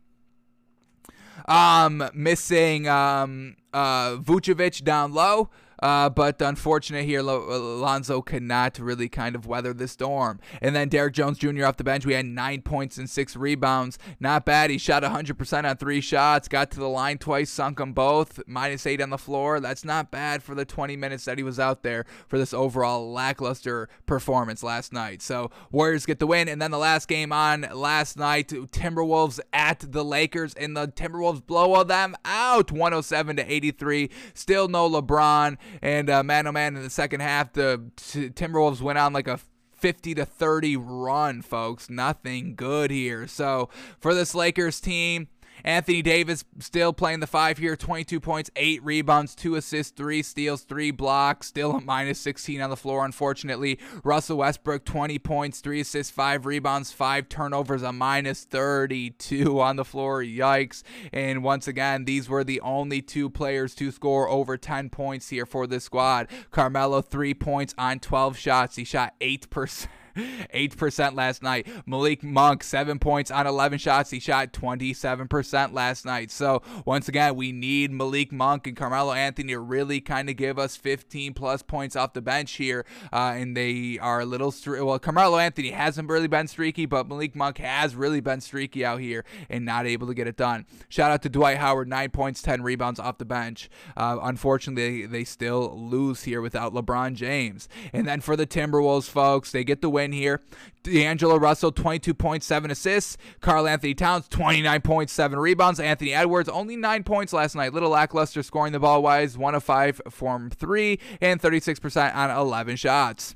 [1.47, 5.49] um, missing um, uh, Vucevic down low.
[5.79, 10.39] Uh, but unfortunate here, Alonzo could not really kind of weather the storm.
[10.61, 11.65] And then Derrick Jones Jr.
[11.65, 13.99] off the bench, we had nine points and six rebounds.
[14.19, 14.69] Not bad.
[14.69, 18.85] He shot 100% on three shots, got to the line twice, sunk them both, minus
[18.85, 19.59] eight on the floor.
[19.59, 23.11] That's not bad for the 20 minutes that he was out there for this overall
[23.11, 25.21] lackluster performance last night.
[25.21, 26.47] So Warriors get the win.
[26.47, 31.45] And then the last game on last night, Timberwolves at the Lakers, and the Timberwolves
[31.45, 34.09] blow them out 107 to 83.
[34.33, 35.57] Still no LeBron.
[35.81, 39.27] And uh, man, oh man, in the second half, the t- Timberwolves went on like
[39.27, 39.39] a
[39.73, 41.89] 50 to 30 run, folks.
[41.89, 43.27] Nothing good here.
[43.27, 45.27] So for this Lakers team,
[45.63, 50.61] Anthony Davis still playing the five here, 22 points, eight rebounds, two assists, three steals,
[50.61, 53.79] three blocks, still a minus 16 on the floor, unfortunately.
[54.03, 59.85] Russell Westbrook, 20 points, three assists, five rebounds, five turnovers, a minus 32 on the
[59.85, 60.23] floor.
[60.23, 60.83] Yikes.
[61.11, 65.45] And once again, these were the only two players to score over 10 points here
[65.45, 66.27] for this squad.
[66.51, 68.75] Carmelo, three points on 12 shots.
[68.75, 69.87] He shot 8%.
[70.15, 71.67] 8% last night.
[71.85, 74.11] Malik Monk, 7 points on 11 shots.
[74.11, 76.31] He shot 27% last night.
[76.31, 80.57] So, once again, we need Malik Monk and Carmelo Anthony to really kind of give
[80.57, 82.85] us 15 plus points off the bench here.
[83.11, 87.07] Uh, and they are a little, stre- well, Carmelo Anthony hasn't really been streaky, but
[87.07, 90.65] Malik Monk has really been streaky out here and not able to get it done.
[90.89, 93.69] Shout out to Dwight Howard, 9 points, 10 rebounds off the bench.
[93.97, 97.67] Uh, unfortunately, they still lose here without LeBron James.
[97.93, 100.41] And then for the Timberwolves, folks, they get the win here.
[100.83, 103.17] D'Angelo Russell, 22.7 assists.
[103.41, 105.79] Karl Anthony Towns, 29.7 rebounds.
[105.79, 107.73] Anthony Edwards, only 9 points last night.
[107.73, 109.37] Little lackluster scoring the ball wise.
[109.37, 113.35] 1 of 5 from 3 and 36% on 11 shots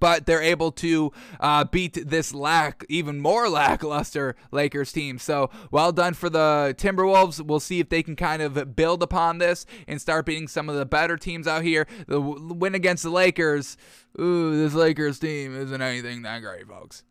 [0.00, 5.18] but they're able to uh, beat this lack even more lackluster Lakers team.
[5.18, 7.40] So well done for the Timberwolves.
[7.40, 10.76] We'll see if they can kind of build upon this and start beating some of
[10.76, 11.86] the better teams out here.
[12.06, 13.76] The win against the Lakers.
[14.20, 17.02] Ooh, this Lakers team isn't anything that great, folks.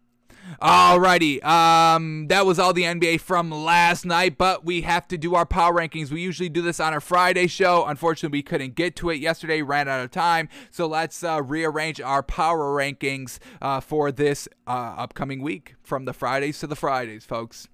[0.61, 5.35] Alrighty, um, that was all the NBA from last night, but we have to do
[5.35, 6.11] our power rankings.
[6.11, 7.85] We usually do this on our Friday show.
[7.85, 10.49] Unfortunately, we couldn't get to it yesterday, ran out of time.
[10.71, 16.13] So let's uh, rearrange our power rankings uh, for this uh, upcoming week from the
[16.13, 17.67] Fridays to the Fridays, folks.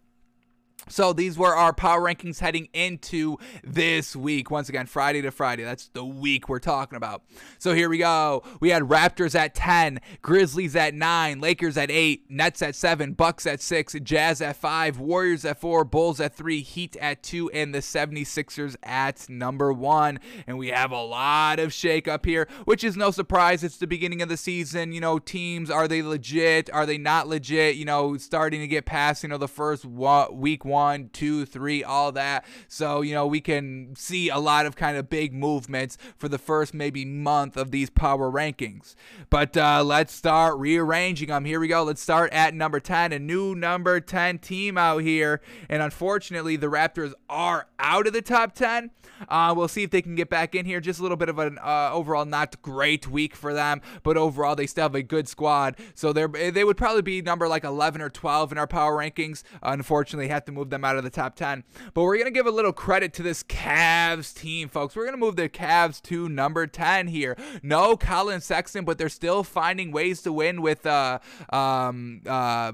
[0.89, 4.49] So these were our power rankings heading into this week.
[4.49, 5.63] Once again, Friday to Friday.
[5.63, 7.21] That's the week we're talking about.
[7.59, 8.43] So here we go.
[8.59, 13.45] We had Raptors at 10, Grizzlies at 9, Lakers at 8, Nets at 7, Bucks
[13.45, 17.73] at 6, Jazz at 5, Warriors at 4, Bulls at 3, Heat at 2, and
[17.73, 20.19] the 76ers at number 1.
[20.47, 23.63] And we have a lot of shake up here, which is no surprise.
[23.63, 24.91] It's the beginning of the season.
[24.91, 26.67] You know, teams, are they legit?
[26.73, 27.75] Are they not legit?
[27.75, 31.83] You know, starting to get past, you know, the first week one one, two, three,
[31.83, 32.45] all that.
[32.69, 36.37] So, you know, we can see a lot of kind of big movements for the
[36.37, 38.95] first maybe month of these power rankings.
[39.29, 41.43] But uh, let's start rearranging them.
[41.43, 41.83] Here we go.
[41.83, 45.41] Let's start at number 10, a new number 10 team out here.
[45.67, 48.91] And unfortunately, the Raptors are out of the top 10.
[49.27, 50.79] Uh, we'll see if they can get back in here.
[50.79, 54.55] Just a little bit of an uh, overall not great week for them, but overall
[54.55, 55.75] they still have a good squad.
[55.93, 59.43] So they they would probably be number like 11 or 12 in our power rankings.
[59.61, 61.63] Unfortunately, have to move them out of the top 10.
[61.93, 64.95] But we're gonna give a little credit to this Cavs team, folks.
[64.95, 67.35] We're gonna move the Cavs to number 10 here.
[67.63, 71.19] No Collin Sexton, but they're still finding ways to win with uh
[71.51, 72.71] um uh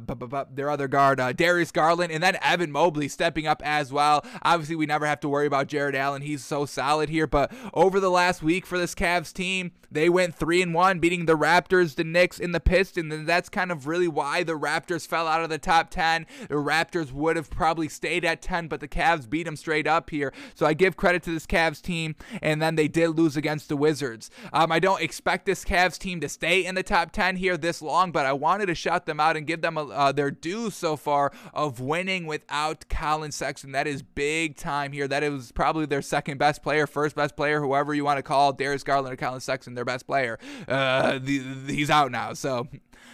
[0.52, 4.26] their other guard uh, Darius Garland and then Evan Mobley stepping up as well.
[4.44, 6.22] Obviously, we never have to worry about Jarrett Allen.
[6.22, 7.28] He's so solid here.
[7.28, 11.26] But over the last week for this Cavs team, they went three and one, beating
[11.26, 13.14] the Raptors, the Knicks, and the Pistons.
[13.14, 16.26] And that's kind of really why the Raptors fell out of the top 10.
[16.50, 20.10] The Raptors would have probably stayed at 10, but the Cavs beat them straight up
[20.10, 20.34] here.
[20.54, 22.16] So I give credit to this Cavs team.
[22.42, 24.30] And then they did lose against the Wizards.
[24.54, 27.82] Um, I don't expect this Cavs team to stay in the top 10 here this
[27.82, 30.70] long, but I wanted to shout them out and give them a, uh, their due
[30.70, 33.72] so far of winning without Collin Sexton.
[33.72, 35.08] That is big time here.
[35.08, 38.54] That is probably their second best player, first best player, whoever you want to call
[38.54, 40.40] Darius Garland or Collin Sexton, their best player.
[40.68, 42.34] Uh, the, the, he's out now.
[42.34, 42.68] So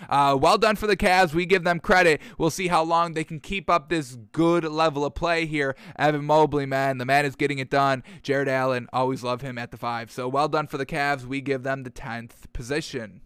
[0.09, 1.33] uh, well done for the Cavs.
[1.33, 2.21] We give them credit.
[2.37, 5.75] We'll see how long they can keep up this good level of play here.
[5.97, 8.03] Evan Mobley, man, the man is getting it done.
[8.23, 10.11] Jarrett Allen, always love him at the five.
[10.11, 11.25] So well done for the Cavs.
[11.25, 13.21] We give them the 10th position.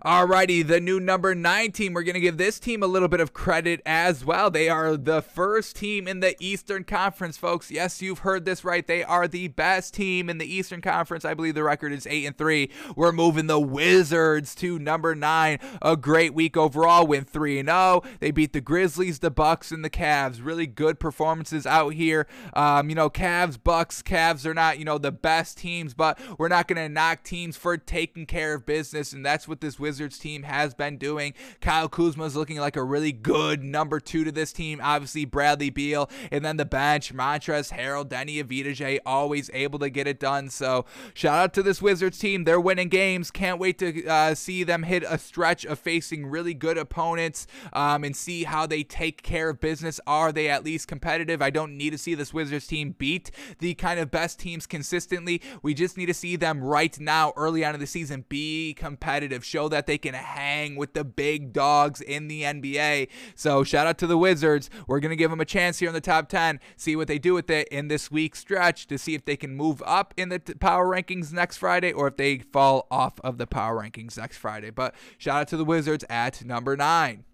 [0.00, 1.92] Alrighty, the new number nine team.
[1.92, 4.50] We're going to give this team a little bit of credit as well.
[4.50, 7.70] They are the first team in the Eastern Conference, folks.
[7.70, 8.86] Yes, you've heard this right.
[8.86, 11.26] They are the best team in the Eastern Conference.
[11.26, 12.70] I believe the record is eight and three.
[12.96, 15.58] We're moving the Wizards to number nine.
[15.82, 17.06] A great week overall.
[17.06, 17.78] Win three and zero.
[17.82, 18.02] Oh.
[18.20, 20.42] They beat the Grizzlies, the Bucks, and the Cavs.
[20.42, 22.26] Really good performances out here.
[22.54, 26.48] Um, you know, Cavs, Bucks, Cavs are not you know the best teams, but we're
[26.48, 30.18] not going to knock teams for taking care of business, and that's what this Wizards
[30.18, 31.34] team has been doing.
[31.60, 34.80] Kyle Kuzma is looking like a really good number two to this team.
[34.82, 36.08] Obviously, Bradley Beal.
[36.30, 40.48] And then the bench, Montrezl Harrell, Deni Avdija, always able to get it done.
[40.48, 42.44] So shout out to this Wizards team.
[42.44, 43.30] They're winning games.
[43.30, 48.04] Can't wait to uh, see them hit a stretch of facing really good opponents um,
[48.04, 50.00] and see how they take care of business.
[50.06, 51.42] Are they at least competitive?
[51.42, 55.42] I don't need to see this Wizards team beat the kind of best teams consistently.
[55.62, 59.44] We just need to see them right now, early on in the season, be competitive.
[59.44, 63.08] Show that they can hang with the big dogs in the NBA.
[63.34, 64.70] So shout out to the Wizards.
[64.86, 67.18] We're going to give them a chance here in the top 10, see what they
[67.18, 70.28] do with it in this week stretch to see if they can move up in
[70.28, 74.38] the power rankings next Friday or if they fall off of the power rankings next
[74.38, 74.70] Friday.
[74.70, 77.24] But shout out to the Wizards at number nine.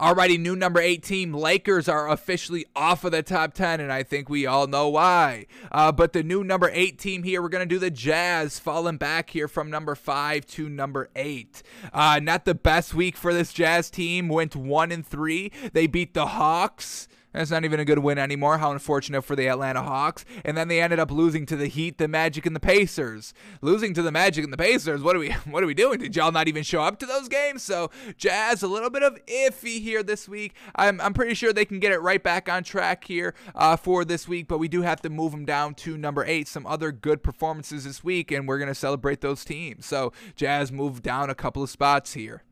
[0.00, 4.02] Alrighty, new number eight team, Lakers are officially off of the top 10, and I
[4.02, 5.46] think we all know why.
[5.70, 8.96] Uh, but the new number eight team here, we're going to do the Jazz, falling
[8.96, 11.62] back here from number five to number eight.
[11.92, 15.52] Uh, not the best week for this Jazz team, went one and three.
[15.72, 17.08] They beat the Hawks.
[17.32, 18.58] That's not even a good win anymore.
[18.58, 20.24] How unfortunate for the Atlanta Hawks.
[20.44, 23.32] And then they ended up losing to the Heat, the Magic, and the Pacers.
[23.60, 25.02] Losing to the Magic and the Pacers.
[25.02, 25.98] What are we what are we doing?
[25.98, 27.62] Did y'all not even show up to those games?
[27.62, 30.54] So Jazz a little bit of iffy here this week.
[30.76, 34.04] I'm, I'm pretty sure they can get it right back on track here uh, for
[34.04, 36.48] this week, but we do have to move them down to number eight.
[36.48, 39.86] Some other good performances this week, and we're gonna celebrate those teams.
[39.86, 42.42] So Jazz moved down a couple of spots here.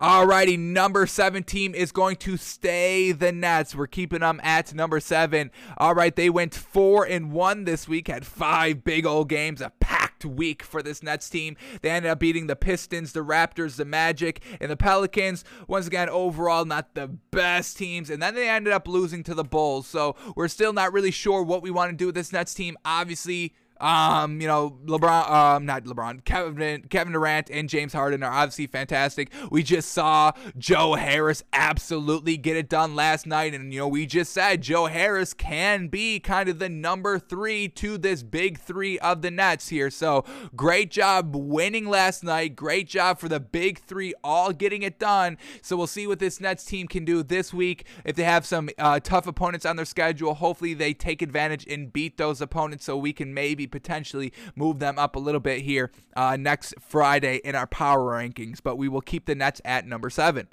[0.00, 3.74] Alrighty, number seven team is going to stay the Nets.
[3.74, 5.50] We're keeping them at number seven.
[5.78, 9.72] All right, they went four and one this week, had five big old games, a
[9.80, 11.56] packed week for this Nets team.
[11.80, 15.42] They ended up beating the Pistons, the Raptors, the Magic, and the Pelicans.
[15.66, 18.10] Once again, overall, not the best teams.
[18.10, 19.86] And then they ended up losing to the Bulls.
[19.86, 22.76] So we're still not really sure what we want to do with this Nets team.
[22.84, 28.32] Obviously, um, you know, LeBron, um, not LeBron, Kevin, Kevin Durant and James Harden are
[28.32, 29.30] obviously fantastic.
[29.50, 34.06] We just saw Joe Harris absolutely get it done last night, and you know, we
[34.06, 38.98] just said Joe Harris can be kind of the number three to this big three
[38.98, 39.90] of the Nets here.
[39.90, 40.24] So
[40.56, 42.56] great job winning last night.
[42.56, 45.38] Great job for the big three, all getting it done.
[45.62, 47.86] So we'll see what this Nets team can do this week.
[48.04, 51.92] If they have some uh, tough opponents on their schedule, hopefully they take advantage and
[51.92, 55.90] beat those opponents, so we can maybe potentially move them up a little bit here
[56.16, 58.60] uh, next Friday in our power rankings.
[58.62, 60.48] But we will keep the Nets at number seven.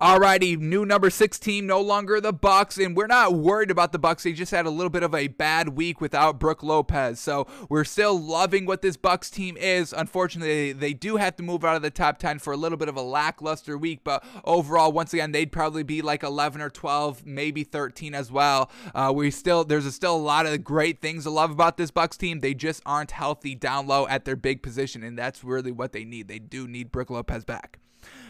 [0.00, 3.98] Alrighty, new number six team, no longer the Bucks, and we're not worried about the
[3.98, 4.24] Bucks.
[4.24, 7.84] They just had a little bit of a bad week without Brook Lopez, so we're
[7.84, 9.92] still loving what this Bucks team is.
[9.92, 12.88] Unfortunately, they do have to move out of the top 10 for a little bit
[12.88, 17.24] of a lackluster week, but overall, once again, they'd probably be like 11 or 12,
[17.24, 18.70] maybe 13 as well.
[18.94, 21.92] Uh, we still there's a, still a lot of great things to love about this
[21.92, 22.40] Bucks team.
[22.40, 26.04] They just aren't healthy down low at their big position, and that's really what they
[26.04, 26.26] need.
[26.26, 27.78] They do need Brook Lopez back.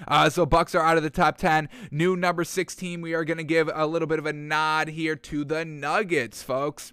[0.07, 1.69] Uh, so Bucks are out of the top 10.
[1.91, 3.01] New number 16.
[3.01, 6.43] We are going to give a little bit of a nod here to the Nuggets,
[6.43, 6.93] folks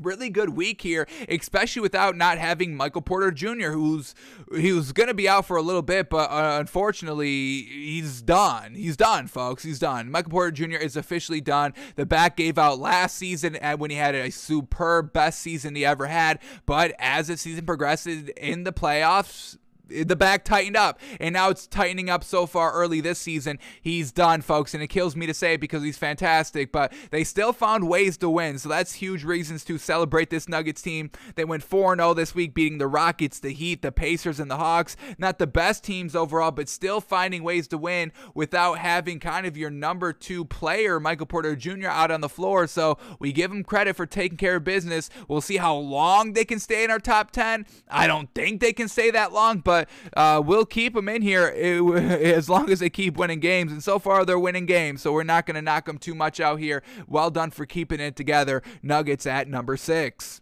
[0.00, 4.14] really good week here, especially without not having Michael Porter Jr., who's
[4.56, 8.74] he was going to be out for a little bit, but uh, unfortunately he's done.
[8.74, 9.62] He's done, folks.
[9.62, 10.10] He's done.
[10.10, 10.76] Michael Porter Jr.
[10.76, 11.74] is officially done.
[11.96, 15.84] The back gave out last season and when he had a superb best season he
[15.84, 19.56] ever had, but as the season progresses in the playoffs,
[20.02, 23.58] the back tightened up and now it's tightening up so far early this season.
[23.80, 27.24] He's done folks and it kills me to say it because he's fantastic but they
[27.24, 31.10] still found ways to win so that's huge reasons to celebrate this nuggets team.
[31.34, 34.96] They went 4-0 this week beating the rockets the heat the pacers and the hawks.
[35.18, 39.56] Not the best teams overall but still finding ways to win without having kind of
[39.56, 43.62] your number two player michael porter jr out on the floor so we give him
[43.62, 45.10] credit for taking care of business.
[45.28, 48.72] We'll see how long they can stay in our top 10 i don't think they
[48.72, 51.46] can stay that long but but uh, we'll keep them in here
[51.96, 53.72] as long as they keep winning games.
[53.72, 56.40] And so far, they're winning games, so we're not going to knock them too much
[56.40, 56.82] out here.
[57.08, 58.62] Well done for keeping it together.
[58.82, 60.40] Nuggets at number six.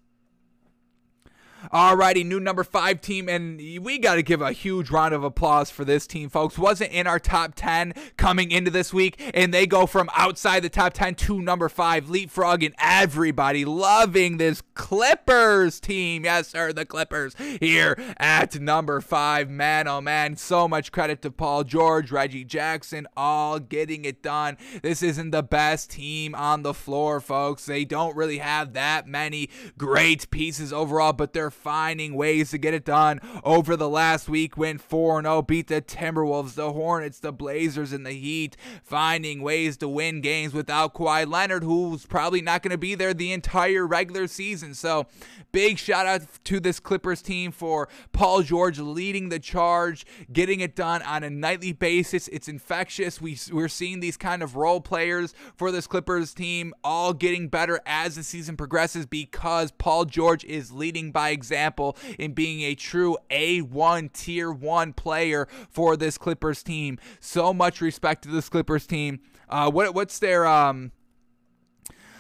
[1.73, 5.71] Alrighty, new number five team, and we got to give a huge round of applause
[5.71, 6.59] for this team, folks.
[6.59, 10.69] Wasn't in our top 10 coming into this week, and they go from outside the
[10.69, 16.25] top 10 to number five, leapfrogging everybody, loving this Clippers team.
[16.25, 19.51] Yes, sir, the Clippers here at number five.
[19.51, 24.57] Man, oh man, so much credit to Paul George, Reggie Jackson, all getting it done.
[24.83, 27.67] This isn't the best team on the floor, folks.
[27.67, 32.75] They don't really have that many great pieces overall, but they're finding ways to get
[32.75, 34.57] it done over the last week.
[34.57, 38.57] Went 4 0, beat the Timberwolves, the Hornets, the Blazers, and the Heat.
[38.83, 43.15] Finding ways to win games without Kawhi Leonard, who's probably not going to be there
[43.15, 44.62] the entire regular season.
[44.63, 45.07] So,
[45.51, 50.77] big shout out to this Clippers team for Paul George leading the charge, getting it
[50.77, 52.29] done on a nightly basis.
[52.29, 53.21] It's infectious.
[53.21, 57.81] We, we're seeing these kind of role players for this Clippers team all getting better
[57.87, 63.17] as the season progresses because Paul George is leading by example in being a true
[63.31, 66.99] A1 tier 1 player for this Clippers team.
[67.21, 69.21] So much respect to this Clippers team.
[69.49, 70.93] Uh, what what's their um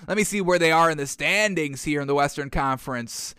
[0.08, 3.34] let me see where they are in the standings here in the Western Conference.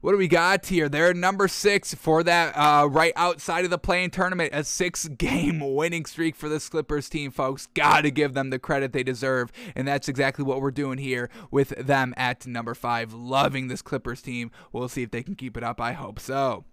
[0.00, 0.88] what do we got here?
[0.88, 4.50] They're number six for that uh, right outside of the playing tournament.
[4.52, 7.66] A six game winning streak for this Clippers team, folks.
[7.74, 9.50] Got to give them the credit they deserve.
[9.74, 13.12] And that's exactly what we're doing here with them at number five.
[13.12, 14.50] Loving this Clippers team.
[14.72, 15.80] We'll see if they can keep it up.
[15.80, 16.64] I hope so.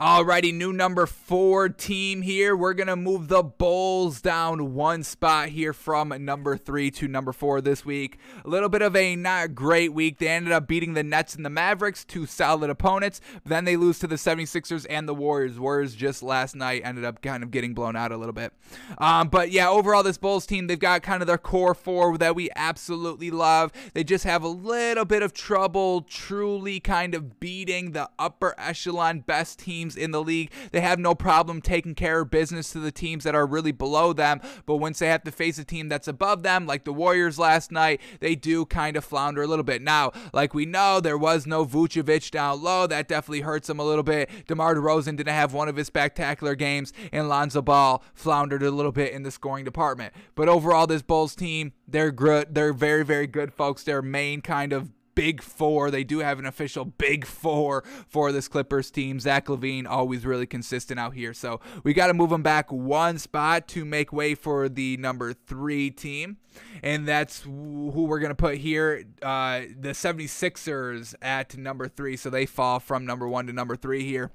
[0.00, 2.56] Alrighty, new number four team here.
[2.56, 7.32] We're going to move the Bulls down one spot here from number three to number
[7.32, 8.18] four this week.
[8.44, 10.18] A little bit of a not great week.
[10.18, 13.20] They ended up beating the Nets and the Mavericks, two solid opponents.
[13.44, 15.60] Then they lose to the 76ers and the Warriors.
[15.60, 18.52] Warriors just last night ended up kind of getting blown out a little bit.
[18.98, 22.34] Um, but yeah, overall, this Bulls team, they've got kind of their core four that
[22.34, 23.70] we absolutely love.
[23.92, 29.20] They just have a little bit of trouble truly kind of beating the upper echelon
[29.20, 30.52] best team teams in the league.
[30.70, 34.12] They have no problem taking care of business to the teams that are really below
[34.12, 34.40] them.
[34.66, 37.72] But once they have to face a team that's above them, like the Warriors last
[37.72, 39.82] night, they do kind of flounder a little bit.
[39.82, 42.86] Now, like we know, there was no Vucevic down low.
[42.86, 44.30] That definitely hurts them a little bit.
[44.46, 48.92] DeMar DeRozan didn't have one of his spectacular games, and Lonzo Ball floundered a little
[48.92, 50.14] bit in the scoring department.
[50.36, 52.54] But overall, this Bulls team, they're good.
[52.54, 53.82] They're very, very good, folks.
[53.82, 55.90] Their main kind of big four.
[55.90, 59.20] They do have an official big four for this Clippers team.
[59.20, 61.34] Zach LaVine always really consistent out here.
[61.34, 65.32] So we got to move him back one spot to make way for the number
[65.32, 66.38] three team.
[66.82, 72.16] And that's who we're going to put here uh, the 76ers at number three.
[72.16, 74.30] So they fall from number one to number three here.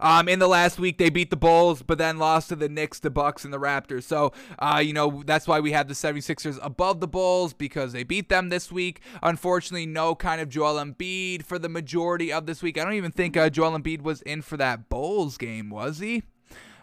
[0.00, 2.98] Um, in the last week, they beat the Bulls, but then lost to the Knicks,
[2.98, 4.04] the Bucks, and the Raptors.
[4.04, 8.02] So, uh, you know, that's why we have the 76ers above the Bulls because they
[8.02, 9.00] beat them this week.
[9.22, 12.78] Unfortunately, no kind of Joel Embiid for the majority of this week.
[12.78, 16.22] I don't even think uh, Joel Embiid was in for that Bulls game, was he?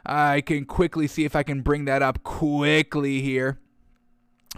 [0.06, 3.60] I can quickly see if I can bring that up quickly here.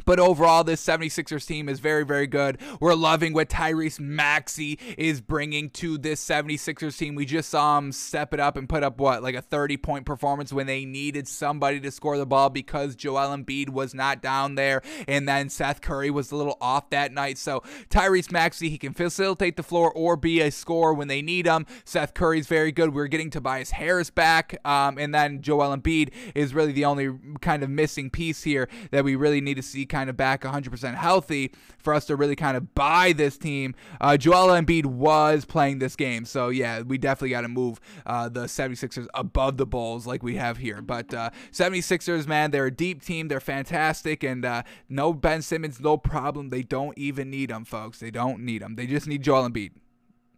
[0.04, 2.60] But overall, this 76ers team is very, very good.
[2.82, 7.16] We're loving what Tyrese Maxey is bringing to this 76ers team.
[7.16, 10.06] We just saw him step it up and put up, what, like a 30 point
[10.06, 14.56] performance when they needed somebody to score the ball because Joel Embiid was not down
[14.56, 14.82] there.
[15.08, 17.38] And then Seth Curry was a little off that night.
[17.38, 21.48] So Tyrese Maxey, he can facilitate the floor or be a scorer when they need
[21.48, 21.66] him.
[21.86, 22.94] Seth Curry's very good.
[22.94, 24.60] We're getting Tobias Harris back.
[24.66, 29.06] Um, and then Joel Embiid is really the only kind of missing piece here that
[29.06, 32.58] we really need to see kind of back 100% healthy for us to really kind
[32.58, 33.76] of buy this team.
[34.02, 36.26] Uh, Joel Embiid was playing this game.
[36.26, 40.36] So, yeah, we definitely got to move uh, the 76ers above the Bulls like we
[40.36, 40.82] have here.
[40.82, 43.28] But uh, 76ers, man, they're a deep team.
[43.28, 44.24] They're fantastic.
[44.24, 46.50] And uh, no Ben Simmons, no problem.
[46.50, 48.00] They don't even need them, folks.
[48.00, 48.76] They don't need them.
[48.76, 49.72] They just need Joel Embiid.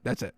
[0.03, 0.35] That's it.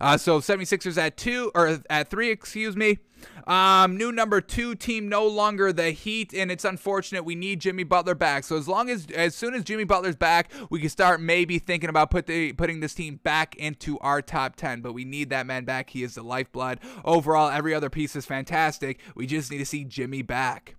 [0.00, 2.98] Uh, so 76ers at two or at three, excuse me.
[3.46, 7.24] Um, new number two team, no longer the Heat, and it's unfortunate.
[7.24, 8.44] We need Jimmy Butler back.
[8.44, 11.90] So as long as, as soon as Jimmy Butler's back, we can start maybe thinking
[11.90, 14.80] about put the, putting this team back into our top ten.
[14.80, 15.90] But we need that man back.
[15.90, 16.80] He is the lifeblood.
[17.04, 19.00] Overall, every other piece is fantastic.
[19.14, 20.76] We just need to see Jimmy back.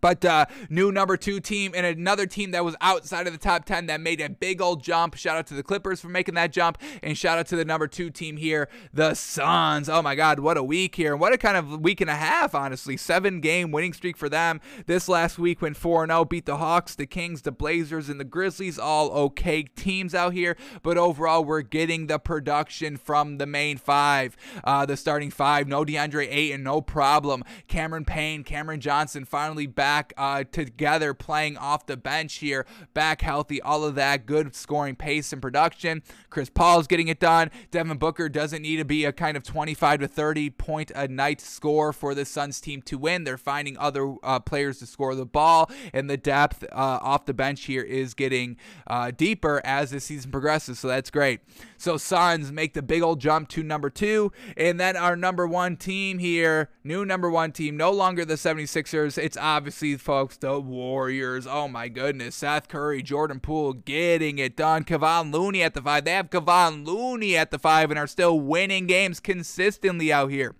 [0.00, 3.64] But uh, new number two team and another team that was outside of the top
[3.64, 5.14] 10 that made a big old jump.
[5.14, 6.78] Shout out to the Clippers for making that jump.
[7.02, 9.88] And shout out to the number two team here, the Suns.
[9.88, 11.12] Oh my God, what a week here.
[11.12, 12.96] And what a kind of week and a half, honestly.
[12.96, 14.60] Seven game winning streak for them.
[14.86, 18.24] This last week went 4 0, beat the Hawks, the Kings, the Blazers, and the
[18.24, 18.78] Grizzlies.
[18.78, 20.56] All okay teams out here.
[20.82, 24.36] But overall, we're getting the production from the main five.
[24.64, 25.68] Uh, the starting five.
[25.68, 27.44] No DeAndre Ayton, no problem.
[27.68, 33.60] Cameron Payne, Cameron Johnson finally back uh, together playing off the bench here, back healthy,
[33.60, 36.02] all of that, good scoring pace and production.
[36.30, 37.50] Chris Paul's getting it done.
[37.70, 41.40] Devin Booker doesn't need to be a kind of 25 to 30 point a night
[41.40, 43.24] score for the Suns team to win.
[43.24, 47.34] They're finding other uh, players to score the ball, and the depth uh, off the
[47.34, 48.56] bench here is getting
[48.86, 50.78] uh, deeper as the season progresses.
[50.78, 51.40] So that's great.
[51.76, 55.76] So Suns make the big old jump to number two, and then our number one
[55.76, 59.18] team here, new number one team, no longer the 76ers.
[59.18, 61.46] It's obviously folks, the Warriors.
[61.46, 62.34] Oh my goodness.
[62.34, 64.82] Steph Curry, Jordan Poole getting it done.
[64.82, 66.04] Kevon Looney at the five.
[66.04, 70.56] They have Kevon Looney at the five and are still winning games consistently out here.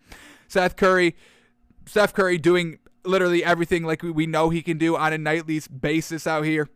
[0.46, 1.16] Steph Curry,
[1.84, 6.24] Steph Curry doing literally everything like we know he can do on a nightly basis
[6.24, 6.68] out here.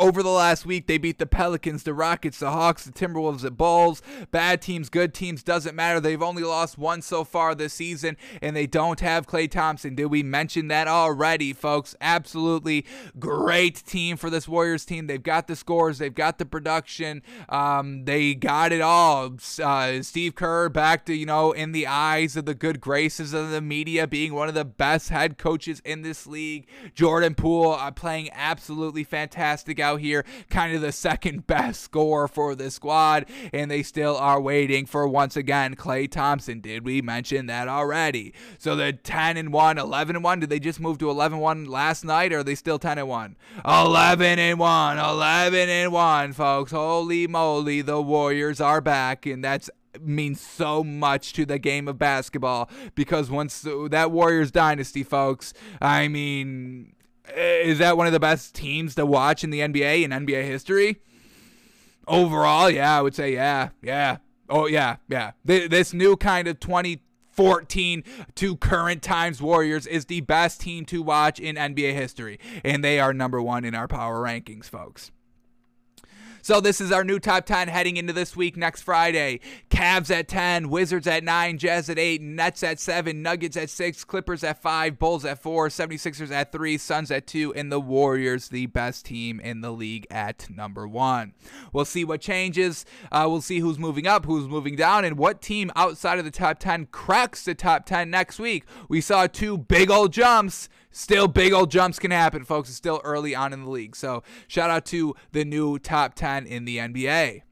[0.00, 3.50] Over the last week, they beat the Pelicans, the Rockets, the Hawks, the Timberwolves, the
[3.50, 4.00] Bulls.
[4.30, 5.98] Bad teams, good teams, doesn't matter.
[5.98, 9.96] They've only lost one so far this season, and they don't have Klay Thompson.
[9.96, 11.96] Did we mention that already, folks?
[12.00, 12.86] Absolutely
[13.18, 15.08] great team for this Warriors team.
[15.08, 19.34] They've got the scores, they've got the production, um, they got it all.
[19.60, 23.50] Uh, Steve Kerr back to, you know, in the eyes of the good graces of
[23.50, 26.68] the media, being one of the best head coaches in this league.
[26.94, 32.54] Jordan Poole uh, playing absolutely fantastic out here, kind of the second best scorer for
[32.54, 36.60] the squad, and they still are waiting for once again Klay Thompson.
[36.60, 38.34] Did we mention that already?
[38.58, 41.64] So the 10 and 1, 11 and 1, did they just move to 11 1
[41.66, 43.36] last night, or are they still 10 and 1?
[43.64, 46.72] 11 and 1, 11 and 1, folks.
[46.72, 49.70] Holy moly, the Warriors are back, and that's
[50.00, 56.08] means so much to the game of basketball because once that Warriors dynasty, folks, I
[56.08, 56.92] mean,
[57.36, 60.44] Uh, is that one of the best teams to watch in the NBA in NBA
[60.44, 61.00] history?
[62.06, 64.18] Overall, yeah, I would say yeah, yeah.
[64.48, 65.32] Oh yeah, yeah.
[65.44, 68.02] This new kind of 2014
[68.34, 72.98] to current times Warriors is the best team to watch in NBA history, and they
[72.98, 75.10] are number one in our power rankings, folks.
[76.42, 79.40] So this is our new top 10 heading into this week next Friday.
[79.70, 84.04] Cavs at 10, Wizards at 9, Jazz at 8, Nets at 7, Nuggets at 6,
[84.04, 88.48] Clippers at 5, Bulls at 4, 76ers at 3, Suns at 2, and the Warriors,
[88.48, 91.34] the best team in the league, at number 1.
[91.72, 92.84] We'll see what changes.
[93.10, 96.30] Uh, we'll see who's moving up, who's moving down, and what team outside of the
[96.30, 98.64] top 10 cracks the top 10 next week.
[98.88, 100.68] We saw two big old jumps
[100.98, 102.68] still big old jumps can happen, folks.
[102.68, 103.94] It's still early on in the league.
[103.94, 107.42] So shout out to the new top 10 in the NBA.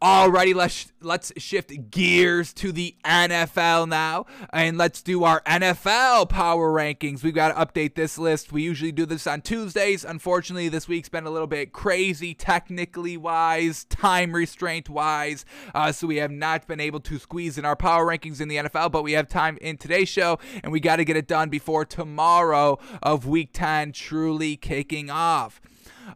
[0.00, 6.72] Alrighty, let's let's shift gears to the NFL now, and let's do our NFL power
[6.72, 7.22] rankings.
[7.22, 8.50] We've got to update this list.
[8.50, 10.02] We usually do this on Tuesdays.
[10.02, 16.06] Unfortunately, this week's been a little bit crazy, technically wise, time restraint wise, uh, so
[16.06, 18.90] we have not been able to squeeze in our power rankings in the NFL.
[18.90, 21.84] But we have time in today's show, and we got to get it done before
[21.84, 25.60] tomorrow of Week 10 truly kicking off.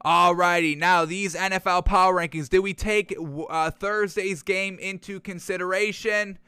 [0.04, 2.48] Alrighty, now these NFL power rankings.
[2.48, 3.14] Did we take
[3.48, 6.38] uh, Thursday's game into consideration?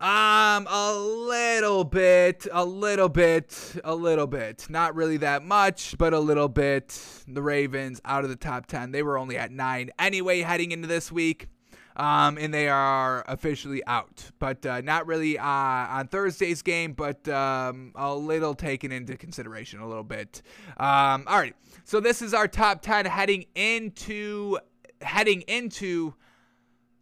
[0.00, 4.66] Um, a little bit, a little bit, a little bit.
[4.70, 7.00] Not really that much, but a little bit.
[7.26, 8.92] The Ravens out of the top 10.
[8.92, 11.48] They were only at nine anyway heading into this week
[11.98, 14.30] um, and they are officially out.
[14.38, 19.80] But uh, not really uh, on Thursday's game, but um, a little taken into consideration
[19.80, 20.42] a little bit.
[20.78, 24.58] Um, all right, so this is our top ten heading into
[25.02, 26.14] heading into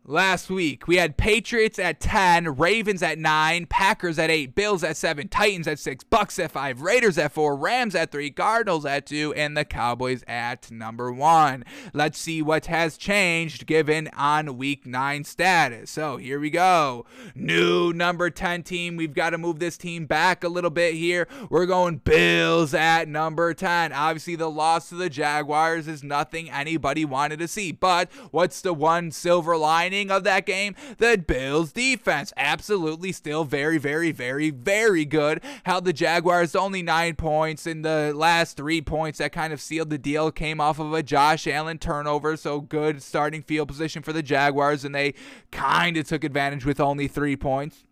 [0.09, 4.97] Last week, we had Patriots at 10, Ravens at 9, Packers at 8, Bills at
[4.97, 9.05] 7, Titans at 6, Bucks at 5, Raiders at 4, Rams at 3, Cardinals at
[9.07, 11.65] 2, and the Cowboys at number 1.
[11.93, 15.91] Let's see what has changed given on week 9 status.
[15.91, 17.05] So here we go.
[17.35, 18.95] New number 10 team.
[18.95, 21.27] We've got to move this team back a little bit here.
[21.51, 23.93] We're going Bills at number 10.
[23.93, 27.73] Obviously, the loss to the Jaguars is nothing anybody wanted to see.
[27.73, 29.96] But what's the one silver lining?
[30.11, 35.41] Of that game, the Bills defense absolutely still very, very, very, very good.
[35.65, 39.91] Held the Jaguars only nine points in the last three points that kind of sealed
[39.91, 42.37] the deal came off of a Josh Allen turnover.
[42.37, 45.15] So good starting field position for the Jaguars, and they
[45.51, 47.85] kind of took advantage with only three points.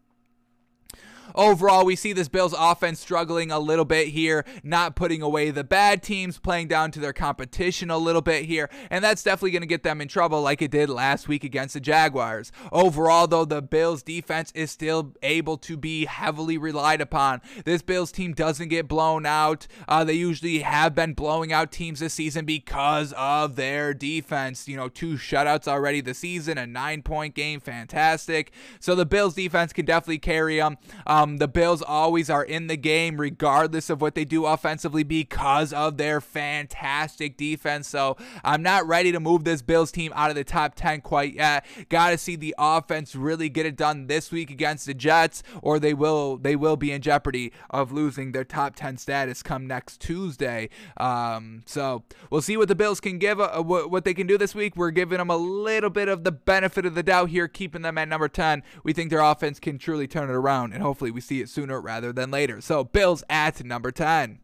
[1.35, 5.65] Overall, we see this Bills offense struggling a little bit here, not putting away the
[5.65, 9.63] bad teams, playing down to their competition a little bit here, and that's definitely going
[9.63, 12.53] to get them in trouble like it did last week against the Jaguars.
[12.71, 17.41] Overall, though, the Bills defense is still able to be heavily relied upon.
[17.65, 19.67] This Bills team doesn't get blown out.
[19.89, 24.69] Uh, they usually have been blowing out teams this season because of their defense.
[24.69, 28.53] You know, two shutouts already this season, a nine point game, fantastic.
[28.79, 30.79] So the Bills defense can definitely carry them.
[31.07, 35.03] Um, um, the Bills always are in the game, regardless of what they do offensively,
[35.03, 37.89] because of their fantastic defense.
[37.89, 41.35] So I'm not ready to move this Bills team out of the top 10 quite
[41.35, 41.65] yet.
[41.89, 45.79] Got to see the offense really get it done this week against the Jets, or
[45.79, 50.01] they will they will be in jeopardy of losing their top 10 status come next
[50.01, 50.69] Tuesday.
[50.99, 54.37] Um, so we'll see what the Bills can give, uh, what, what they can do
[54.37, 54.77] this week.
[54.77, 57.97] We're giving them a little bit of the benefit of the doubt here, keeping them
[57.97, 58.63] at number 10.
[58.83, 61.81] We think their offense can truly turn it around, and hopefully we see it sooner
[61.81, 62.61] rather than later.
[62.61, 64.41] So Bills at number 10.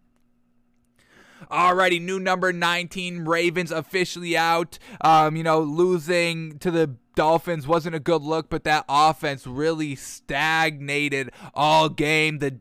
[1.50, 4.78] Alrighty, new number 19, Ravens officially out.
[5.00, 9.94] Um, you know, losing to the Dolphins wasn't a good look, but that offense really
[9.96, 12.38] stagnated all game.
[12.38, 12.58] The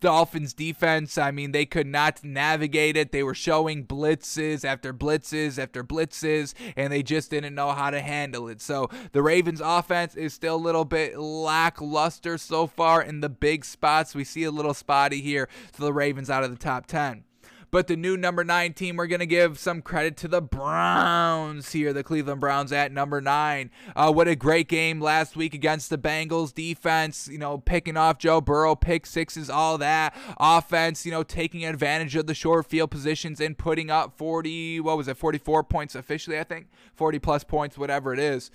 [0.00, 3.12] Dolphins defense, I mean, they could not navigate it.
[3.12, 8.00] They were showing blitzes after blitzes after blitzes, and they just didn't know how to
[8.00, 8.60] handle it.
[8.60, 13.64] So the Ravens offense is still a little bit lackluster so far in the big
[13.64, 14.14] spots.
[14.14, 15.48] We see a little spotty here.
[15.76, 17.24] So the Ravens out of the top 10.
[17.70, 21.72] But the new number nine team, we're going to give some credit to the Browns
[21.72, 23.70] here, the Cleveland Browns at number nine.
[23.94, 28.18] Uh, what a great game last week against the Bengals defense, you know, picking off
[28.18, 30.16] Joe Burrow, pick sixes, all that.
[30.38, 34.96] Offense, you know, taking advantage of the short field positions and putting up 40, what
[34.96, 38.50] was it, 44 points officially, I think, 40 plus points, whatever it is.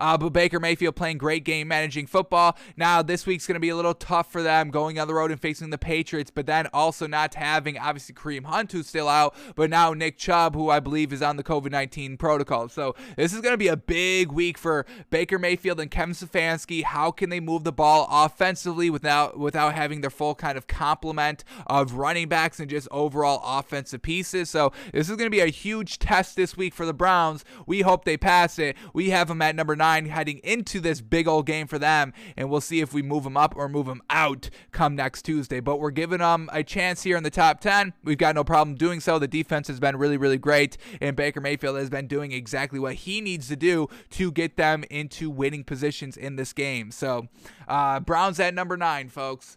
[0.00, 2.56] Uh, but Baker Mayfield playing great game managing football.
[2.76, 5.30] Now, this week's going to be a little tough for them going on the road
[5.30, 9.34] and facing the Patriots, but then also not having, obviously, Kareem Hunt, who's still out,
[9.54, 12.68] but now Nick Chubb, who I believe is on the COVID 19 protocol.
[12.68, 16.82] So this is going to be a big week for Baker Mayfield and Kevin Stefanski.
[16.82, 21.44] How can they move the ball offensively without, without having their full kind of complement
[21.66, 24.48] of running backs and just overall offensive pieces?
[24.48, 27.44] So this is going to be a huge test this week for the Browns.
[27.66, 28.76] We hope they pass it.
[28.94, 32.12] We have them at number nine nine heading into this big old game for them,
[32.36, 35.60] and we'll see if we move them up or move them out come next Tuesday.
[35.60, 37.92] But we're giving them a chance here in the top 10.
[38.04, 39.18] We've got no problem doing so.
[39.18, 42.94] The defense has been really, really great, and Baker Mayfield has been doing exactly what
[42.94, 46.90] he needs to do to get them into winning positions in this game.
[46.90, 47.28] So,
[47.66, 49.56] uh, Browns at number nine, folks.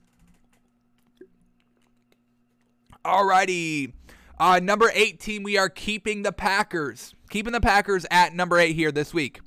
[3.05, 3.93] Alrighty.
[4.39, 7.13] Uh, number 18, we are keeping the Packers.
[7.29, 9.41] Keeping the Packers at number eight here this week.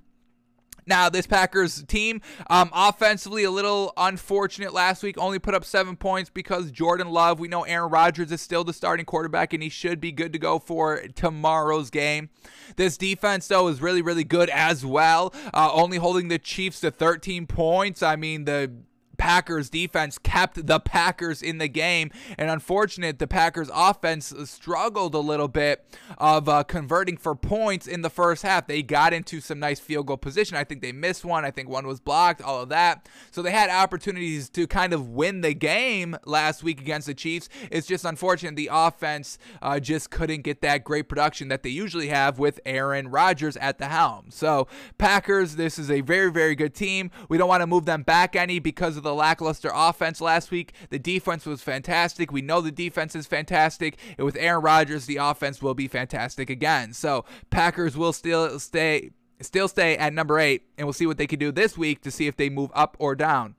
[0.86, 5.18] Now, this Packers team, um, offensively, a little unfortunate last week.
[5.18, 7.40] Only put up seven points because Jordan Love.
[7.40, 10.38] We know Aaron Rodgers is still the starting quarterback, and he should be good to
[10.38, 12.30] go for tomorrow's game.
[12.76, 15.34] This defense, though, is really, really good as well.
[15.52, 18.02] Uh, only holding the Chiefs to 13 points.
[18.02, 18.70] I mean, the
[19.18, 22.10] Packers defense kept the Packers in the game.
[22.38, 25.84] And unfortunate, the Packers offense struggled a little bit
[26.18, 28.66] of uh, converting for points in the first half.
[28.66, 30.56] They got into some nice field goal position.
[30.56, 31.44] I think they missed one.
[31.44, 33.08] I think one was blocked, all of that.
[33.30, 37.48] So they had opportunities to kind of win the game last week against the Chiefs.
[37.70, 42.08] It's just unfortunate the offense uh, just couldn't get that great production that they usually
[42.08, 44.26] have with Aaron Rodgers at the helm.
[44.30, 47.10] So, Packers, this is a very, very good team.
[47.28, 50.72] We don't want to move them back any because of the lackluster offense last week.
[50.90, 52.32] The defense was fantastic.
[52.32, 53.98] We know the defense is fantastic.
[54.18, 56.92] And with Aaron Rodgers, the offense will be fantastic again.
[56.92, 61.26] So Packers will still stay still stay at number eight, and we'll see what they
[61.26, 63.54] can do this week to see if they move up or down.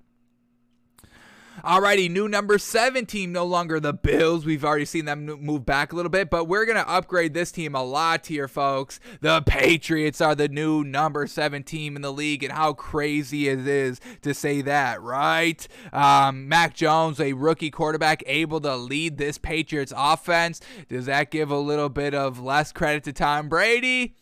[1.64, 4.46] Alrighty, new number seven team, no longer the Bills.
[4.46, 7.52] We've already seen them move back a little bit, but we're going to upgrade this
[7.52, 9.00] team a lot here, folks.
[9.22, 13.68] The Patriots are the new number seven team in the league, and how crazy it
[13.68, 15.68] is to say that, right?
[15.92, 20.62] Um, Mac Jones, a rookie quarterback, able to lead this Patriots offense.
[20.90, 24.14] Does that give a little bit of less credit to Tom Brady?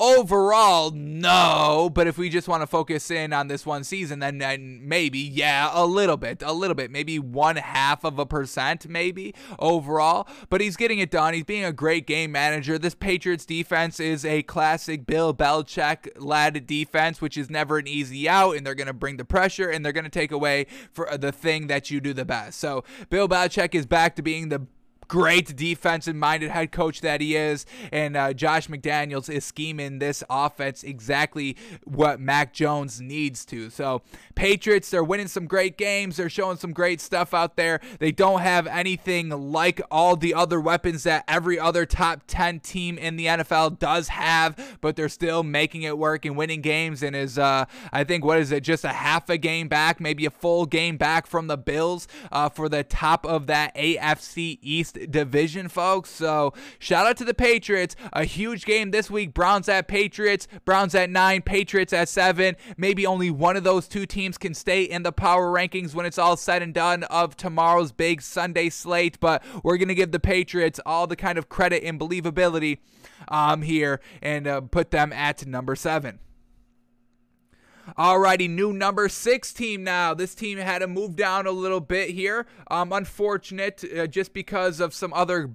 [0.00, 1.90] Overall, no.
[1.92, 5.18] But if we just want to focus in on this one season, then, then maybe,
[5.18, 10.28] yeah, a little bit, a little bit, maybe one half of a percent, maybe overall.
[10.48, 11.34] But he's getting it done.
[11.34, 12.78] He's being a great game manager.
[12.78, 18.28] This Patriots defense is a classic Bill Belichick led defense, which is never an easy
[18.28, 21.16] out, and they're going to bring the pressure and they're going to take away for
[21.16, 22.58] the thing that you do the best.
[22.58, 24.66] So Bill Belichick is back to being the
[25.08, 27.66] great defensive minded head coach that he is.
[27.92, 33.70] And uh, Josh McDaniels is scheming this offense exactly what Mac Jones needs to.
[33.70, 34.02] So,
[34.34, 36.16] Patriots, they're winning some great games.
[36.16, 37.80] They're showing some great stuff out there.
[37.98, 42.98] They don't have anything like all the other weapons that every other top 10 team
[42.98, 47.02] in the NFL does have, but they're still making it work and winning games.
[47.02, 50.26] And is, uh, I think, what is it, just a half a game back, maybe
[50.26, 54.98] a full game back from the Bills uh, for the top of that AFC East
[55.10, 56.10] division, folks.
[56.10, 57.96] So shout out to the Patriots.
[58.12, 59.34] A huge game this week.
[59.34, 60.48] Browns at Patriots.
[60.64, 61.42] Browns at nine.
[61.42, 62.56] Patriots at seven.
[62.76, 66.18] Maybe only one of those two teams can stay in the power rankings when it's
[66.18, 69.20] all said and done of tomorrow's big Sunday slate.
[69.20, 72.78] But we're gonna give the Patriots all the kind of credit and believability
[73.28, 76.18] um, here and uh, put them at number seven.
[77.98, 80.14] Alrighty, new number six team now.
[80.14, 82.46] This team had to move down a little bit here.
[82.70, 85.50] Um, unfortunate, uh, just because of some other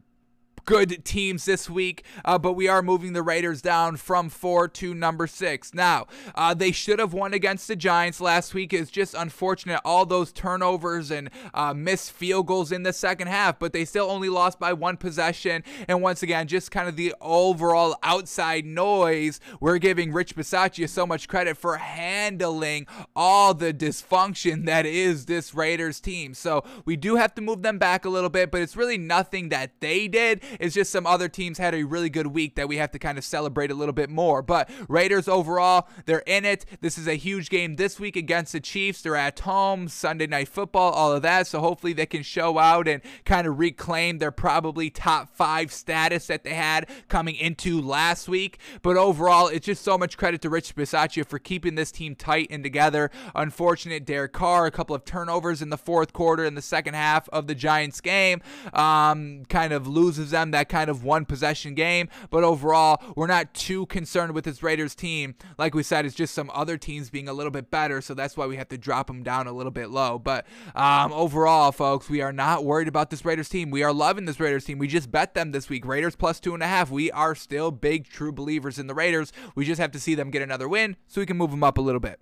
[0.70, 4.93] good teams this week, uh, but we are moving the Raiders down from four to
[4.93, 5.74] number six.
[5.74, 6.05] Now,
[6.36, 8.72] uh, they should have won against the Giants last week.
[8.72, 13.57] It's just unfortunate all those turnovers and uh, missed field goals in the second half,
[13.57, 15.63] but they still only lost by one possession.
[15.88, 19.39] And once again, just kind of the overall outside noise.
[19.59, 25.55] We're giving Rich Bisaccia so much credit for handling all the dysfunction that is this
[25.55, 26.36] Raiders team.
[26.36, 29.49] So we do have to move them back a little bit, but it's really nothing
[29.49, 32.78] that they did It's just some other teams had a really good week that we
[32.78, 34.41] have to kind of celebrate a little bit more.
[34.41, 36.66] But Raiders overall, they're in it.
[36.82, 39.01] This is a huge game this week against the Chiefs.
[39.01, 41.47] They're at home, Sunday night football, all of that.
[41.47, 46.28] So hopefully they can show out and kind of reclaim their probably top five status
[46.28, 48.60] that they had coming into last week.
[48.82, 52.47] But overall, it's just so much credit to Rich Bisaccia for keeping this team tight
[52.49, 53.12] and together.
[53.36, 57.30] Unfortunate Derek Carr, a couple of turnovers in the fourth quarter in the second half
[57.30, 58.41] of the Giants game,
[58.74, 62.10] um, kind of loses them that kind of one possession game.
[62.30, 65.36] But overall, we're not too concerned with this Raiders team.
[65.58, 68.38] Like we said, it's just some other teams being a little bit better, so that's
[68.38, 70.20] why we have to drop them down a little bit low.
[70.20, 70.45] But
[70.76, 73.72] um, overall, folks, we are not worried about this Raiders team.
[73.72, 74.78] We are loving this Raiders team.
[74.78, 75.86] We just bet them this week.
[75.86, 76.91] Raiders plus two and a half.
[76.91, 79.32] We are still big, true believers in the Raiders.
[79.56, 81.78] We just have to see them get another win so we can move them up
[81.78, 82.20] a little bit.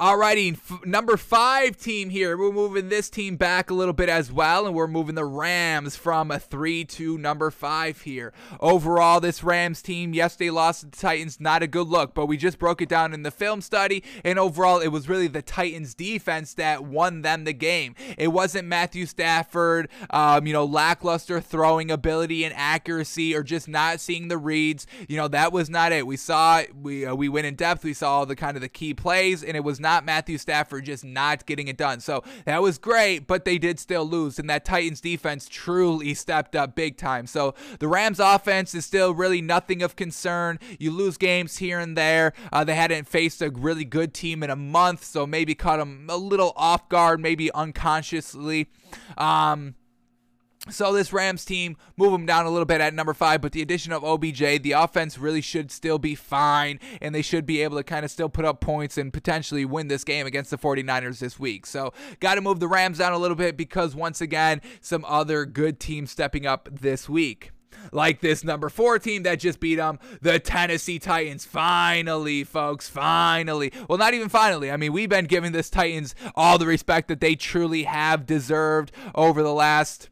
[0.00, 2.34] Alrighty, f- number five team here.
[2.34, 5.94] We're moving this team back a little bit as well, and we're moving the Rams
[5.94, 8.32] from a three to number five here.
[8.60, 11.38] Overall, this Rams team, yes, they lost to the Titans.
[11.38, 14.38] Not a good look, but we just broke it down in the film study, and
[14.38, 17.94] overall, it was really the Titans defense that won them the game.
[18.16, 24.00] It wasn't Matthew Stafford, um, you know, lackluster throwing ability and accuracy, or just not
[24.00, 24.86] seeing the reads.
[25.10, 26.06] You know, that was not it.
[26.06, 27.84] We saw we uh, we went in depth.
[27.84, 30.38] We saw all the kind of the key plays, and it was not not Matthew
[30.38, 31.98] Stafford just not getting it done.
[31.98, 34.38] So that was great, but they did still lose.
[34.38, 37.26] And that Titans defense truly stepped up big time.
[37.26, 40.60] So the Rams offense is still really nothing of concern.
[40.78, 42.32] You lose games here and there.
[42.52, 46.06] Uh, they hadn't faced a really good team in a month, so maybe caught them
[46.08, 48.68] a little off guard, maybe unconsciously.
[49.18, 49.74] Um,
[50.68, 53.62] so this Rams team move them down a little bit at number five, but the
[53.62, 57.78] addition of OBJ, the offense really should still be fine, and they should be able
[57.78, 61.18] to kind of still put up points and potentially win this game against the 49ers
[61.18, 61.64] this week.
[61.64, 65.46] So got to move the Rams down a little bit because once again, some other
[65.46, 67.52] good teams stepping up this week
[67.92, 71.46] like this number four team that just beat them, the Tennessee Titans.
[71.46, 73.72] Finally, folks, finally.
[73.88, 74.70] Well, not even finally.
[74.70, 78.92] I mean, we've been giving this Titans all the respect that they truly have deserved
[79.14, 80.10] over the last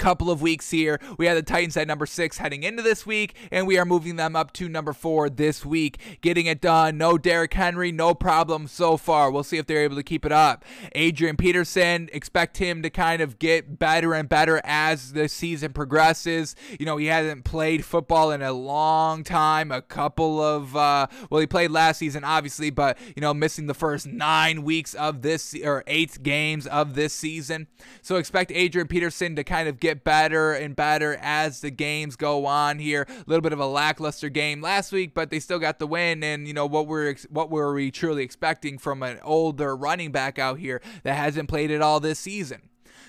[0.00, 0.98] couple of weeks here.
[1.18, 4.16] We had the Titans at number six heading into this week, and we are moving
[4.16, 6.18] them up to number four this week.
[6.22, 6.96] Getting it done.
[6.96, 9.30] No Derrick Henry, no problem so far.
[9.30, 10.64] We'll see if they're able to keep it up.
[10.92, 16.56] Adrian Peterson, expect him to kind of get better and better as the season progresses.
[16.78, 19.70] You know, he hasn't played football in a long time.
[19.70, 23.74] A couple of, uh, well, he played last season, obviously, but, you know, missing the
[23.74, 27.66] first nine weeks of this, or eight games of this season.
[28.00, 32.16] So expect Adrian Peterson to kind of get get better and better as the games
[32.16, 33.06] go on here.
[33.08, 36.22] A little bit of a lackluster game last week, but they still got the win.
[36.22, 40.38] And you know what we're what were we truly expecting from an older running back
[40.38, 42.62] out here that hasn't played at all this season?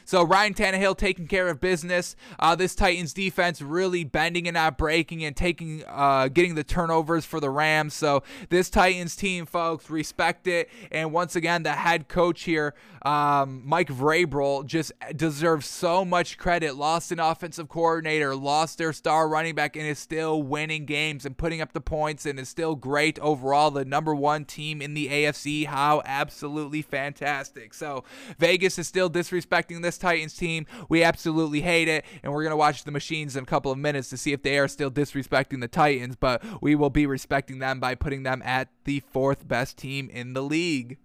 [0.06, 2.16] So Ryan Tannehill taking care of business.
[2.40, 7.26] Uh, this Titans defense really bending and not breaking and taking, uh, getting the turnovers
[7.26, 7.94] for the Rams.
[7.94, 10.70] So this Titans team, folks, respect it.
[10.92, 12.74] And once again, the head coach here,
[13.04, 16.76] um, Mike Vrabel, just deserves so much credit.
[16.76, 21.38] Lost an offensive coordinator, lost their star running back, and is still winning games and
[21.38, 23.72] putting up the points, and is still great overall.
[23.72, 25.66] The number one team in the AFC.
[25.66, 27.74] How absolutely fantastic.
[27.74, 28.04] So
[28.38, 30.66] Vegas is still disrespecting this Titans team.
[30.90, 33.78] We absolutely hate it, and we're going to watch the machines in a couple of
[33.78, 37.60] minutes to see if they are still disrespecting the Titans, but we will be respecting
[37.60, 40.98] them by putting them at the fourth best team in the league.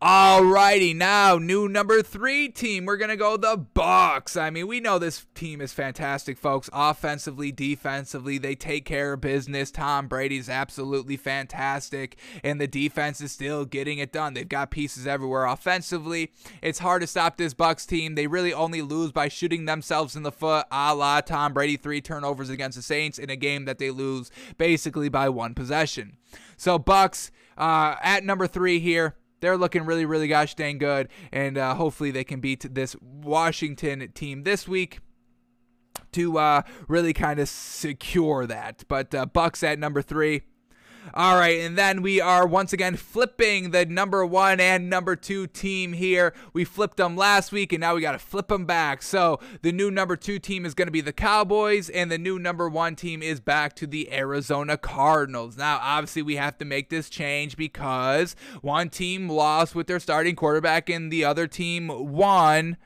[0.00, 2.84] Alrighty, now new number three team.
[2.84, 4.36] We're gonna go the Bucks.
[4.36, 6.70] I mean, we know this team is fantastic, folks.
[6.72, 9.72] Offensively, defensively, they take care of business.
[9.72, 14.34] Tom Brady's absolutely fantastic, and the defense is still getting it done.
[14.34, 15.46] They've got pieces everywhere.
[15.46, 16.30] Offensively,
[16.62, 18.14] it's hard to stop this Bucks team.
[18.14, 22.00] They really only lose by shooting themselves in the foot, a la Tom Brady three
[22.00, 26.18] turnovers against the Saints in a game that they lose basically by one possession.
[26.56, 31.58] So Bucks uh, at number three here they're looking really, really gosh dang good, and
[31.58, 35.00] uh, hopefully they can beat this Washington team this week
[36.12, 38.84] to uh, really kind of secure that.
[38.88, 40.42] But uh, Bucks at number three.
[41.14, 45.46] All right, and then we are once again flipping the number one and number two
[45.46, 46.34] team here.
[46.52, 49.02] We flipped them last week, and now we got to flip them back.
[49.02, 52.38] So the new number two team is going to be the Cowboys, and the new
[52.38, 55.56] number one team is back to the Arizona Cardinals.
[55.56, 60.36] Now, obviously, we have to make this change because one team lost with their starting
[60.36, 62.76] quarterback, and the other team won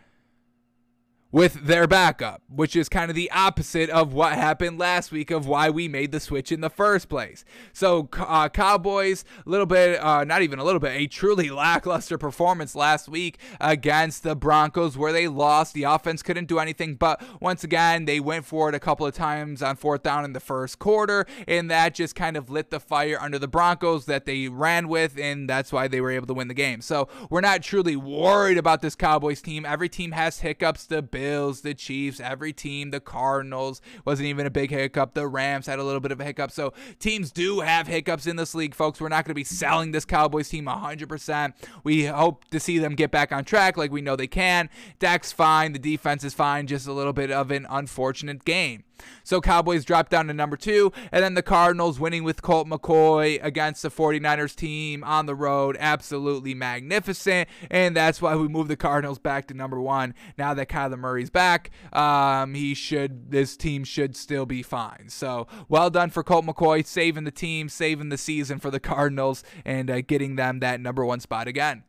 [1.33, 5.47] with their backup, which is kind of the opposite of what happened last week of
[5.47, 7.43] why we made the switch in the first place.
[7.73, 12.19] So, uh, Cowboys, a little bit, uh, not even a little bit, a truly lackluster
[12.19, 15.73] performance last week against the Broncos where they lost.
[15.73, 19.15] The offense couldn't do anything, but once again, they went for it a couple of
[19.15, 22.79] times on fourth down in the first quarter, and that just kind of lit the
[22.79, 26.35] fire under the Broncos that they ran with, and that's why they were able to
[26.35, 26.83] win the game.
[26.83, 29.65] So, we're not truly worried about this Cowboys team.
[29.65, 30.85] Every team has hiccups.
[30.85, 35.15] The Bills, the Chiefs, every team, the Cardinals wasn't even a big hiccup.
[35.15, 36.51] The Rams had a little bit of a hiccup.
[36.51, 39.01] So teams do have hiccups in this league, folks.
[39.01, 41.53] We're not going to be selling this Cowboys team 100%.
[41.85, 44.69] We hope to see them get back on track like we know they can.
[44.99, 45.73] Dak's fine.
[45.73, 46.67] The defense is fine.
[46.67, 48.83] Just a little bit of an unfortunate game.
[49.25, 53.43] So Cowboys drop down to number two, and then the Cardinals winning with Colt McCoy
[53.43, 55.77] against the 49ers team on the road.
[55.79, 57.49] Absolutely magnificent.
[57.71, 60.15] And that's why we move the Cardinals back to number one.
[60.39, 65.09] Now that Kyler Murray's back, um, he should this team should still be fine.
[65.09, 69.45] So well done for Colt McCoy, saving the team, saving the season for the Cardinals,
[69.65, 71.85] and uh, getting them that number one spot again.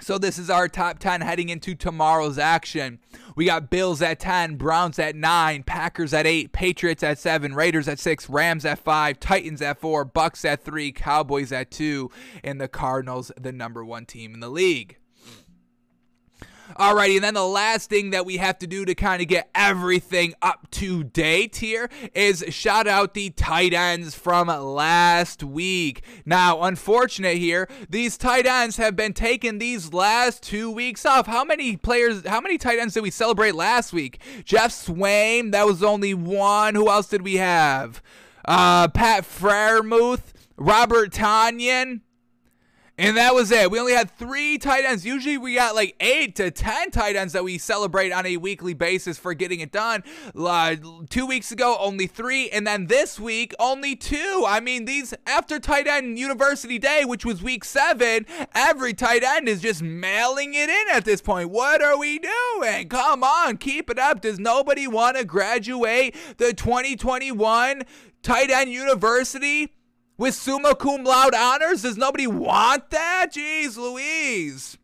[0.00, 2.98] So this is our top 10 heading into tomorrow's action.
[3.34, 7.88] We got Bills at 10, Browns at 9, Packers at 8, Patriots at 7, Raiders
[7.88, 12.10] at 6, Rams at 5, Titans at 4, Bucks at 3, Cowboys at 2,
[12.44, 14.96] and the Cardinals the number 1 team in the league.
[16.76, 19.48] Alrighty, and then the last thing that we have to do to kind of get
[19.54, 26.02] everything up to date here is shout out the tight ends from last week.
[26.26, 31.26] Now, unfortunate here, these tight ends have been taking these last two weeks off.
[31.26, 34.20] How many players, how many tight ends did we celebrate last week?
[34.44, 36.74] Geoff Swaim, that was only one.
[36.74, 38.02] Who else did we have?
[38.44, 42.00] Uh, Pat Freiermuth, Robert Tonyan.
[42.98, 43.70] And that was it.
[43.70, 45.06] We only had three tight ends.
[45.06, 48.74] Usually we got like eight to 10 tight ends that we celebrate on a weekly
[48.74, 50.02] basis for getting it done.
[50.36, 50.74] Uh,
[51.08, 52.50] two weeks ago, only three.
[52.50, 54.44] And then this week, only two.
[54.48, 59.48] I mean, these after tight end university day, which was week seven, every tight end
[59.48, 61.50] is just mailing it in at this point.
[61.50, 62.88] What are we doing?
[62.88, 64.22] Come on, keep it up.
[64.22, 67.82] Does nobody want to graduate the 2021
[68.22, 69.72] tight end university?
[70.18, 71.82] With summa cum laude honors?
[71.82, 73.28] Does nobody want that?
[73.32, 74.76] Jeez Louise.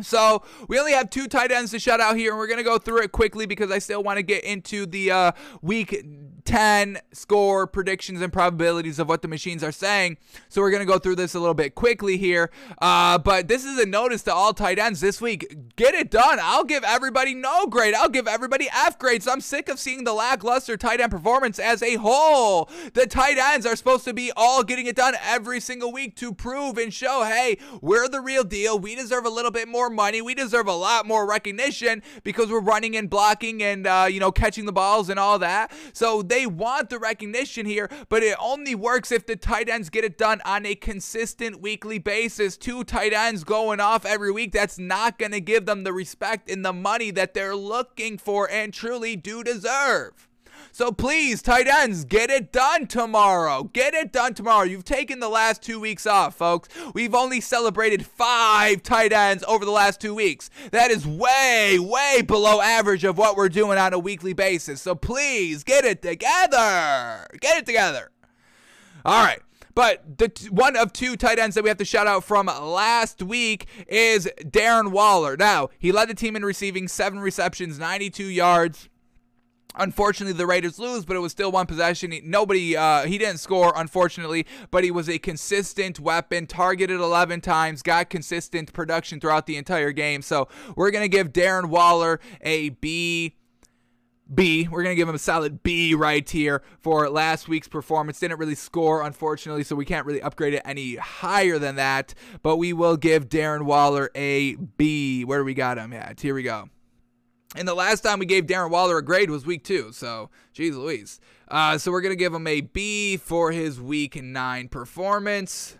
[0.00, 2.78] So we only have two tight ends to shout out here, and we're gonna go
[2.78, 6.04] through it quickly because I still want to get into the uh, week
[6.48, 10.16] 10 score predictions and probabilities of what the machines are saying.
[10.48, 12.50] So we're going to go through this a little bit quickly here.
[12.80, 15.54] Uh, but this is a notice to all tight ends this week.
[15.78, 16.40] Get it done.
[16.42, 17.94] I'll give everybody no grade.
[17.94, 19.28] I'll give everybody F grades.
[19.28, 22.68] I'm sick of seeing the lackluster tight end performance as a whole.
[22.94, 26.34] The tight ends are supposed to be all getting it done every single week to
[26.34, 28.76] prove and show, hey, we're the real deal.
[28.76, 30.20] We deserve a little bit more money.
[30.20, 34.32] We deserve a lot more recognition because we're running and blocking and, uh, you know,
[34.32, 35.70] catching the balls and all that.
[35.92, 40.02] So they want the recognition here, but it only works if the tight ends get
[40.02, 42.56] it done on a consistent weekly basis.
[42.56, 46.50] Two tight ends going off every week, that's not going to give them the respect
[46.50, 50.28] and the money that they're looking for and truly do deserve.
[50.72, 53.64] So please, tight ends, get it done tomorrow.
[53.72, 54.64] Get it done tomorrow.
[54.64, 56.68] You've taken the last two weeks off, folks.
[56.94, 60.50] We've only celebrated five tight ends over the last two weeks.
[60.70, 64.80] That is way, way below average of what we're doing on a weekly basis.
[64.80, 67.26] So please, get it together.
[67.40, 68.10] Get it together.
[69.04, 69.40] All right.
[69.78, 72.46] But the t- one of two tight ends that we have to shout out from
[72.46, 75.36] last week is Darren Waller.
[75.36, 78.88] Now, he led the team in receiving seven receptions, 92 yards.
[79.76, 82.12] Unfortunately, the Raiders lose, but it was still one possession.
[82.24, 87.80] Nobody, uh, he didn't score, unfortunately, but he was a consistent weapon, targeted 11 times,
[87.80, 90.22] got consistent production throughout the entire game.
[90.22, 93.36] So we're going to give Darren Waller a B.
[94.32, 94.68] B.
[94.70, 98.20] We're going to give him a solid B right here for last week's performance.
[98.20, 102.14] Didn't really score, unfortunately, so we can't really upgrade it any higher than that.
[102.42, 105.24] But we will give Darren Waller a B.
[105.24, 106.20] Where do we got him at?
[106.20, 106.68] Here we go.
[107.56, 109.92] And the last time we gave Darren Waller a grade was week two.
[109.92, 111.18] So, geez Louise.
[111.50, 115.78] Uh, so we're going to give him a B for his week nine performance.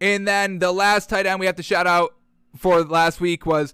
[0.00, 2.14] And then the last tight end we have to shout out
[2.56, 3.72] for last week was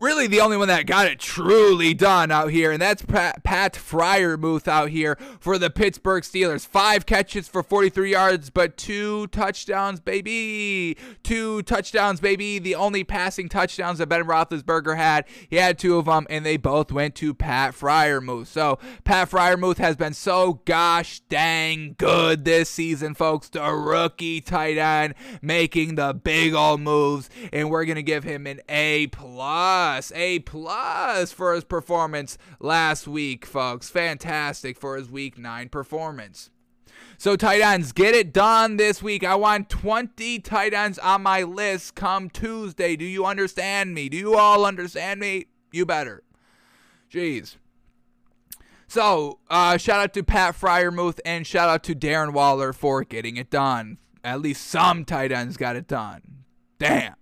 [0.00, 3.74] really the only one that got it truly done out here, and that's Pat, Pat
[3.74, 6.66] Freiermuth out here for the Pittsburgh Steelers.
[6.66, 10.96] Five catches for 43 yards, but two touchdowns, baby.
[11.22, 12.58] Two touchdowns, baby.
[12.58, 15.26] The only passing touchdowns that Ben Roethlisberger had.
[15.48, 18.46] He had two of them, and they both went to Pat Freiermuth.
[18.46, 23.48] So Pat Freiermuth has been so gosh dang good this season, folks.
[23.50, 28.60] The rookie tight end making the big old moves, and we're gonna give him an
[28.68, 33.90] A plus A plus for his performance last week, folks.
[33.90, 36.50] Fantastic for his week nine performance.
[37.18, 39.24] So, tight ends, get it done this week.
[39.24, 42.96] I want 20 tight ends on my list come Tuesday.
[42.96, 44.08] Do you understand me?
[44.08, 45.46] Do you all understand me?
[45.72, 46.22] You better.
[47.12, 47.56] Jeez.
[48.86, 53.36] So, uh, shout out to Pat Freiermuth and shout out to Darren Waller for getting
[53.36, 53.98] it done.
[54.24, 56.44] At least some tight ends got it done.
[56.78, 57.14] Damn.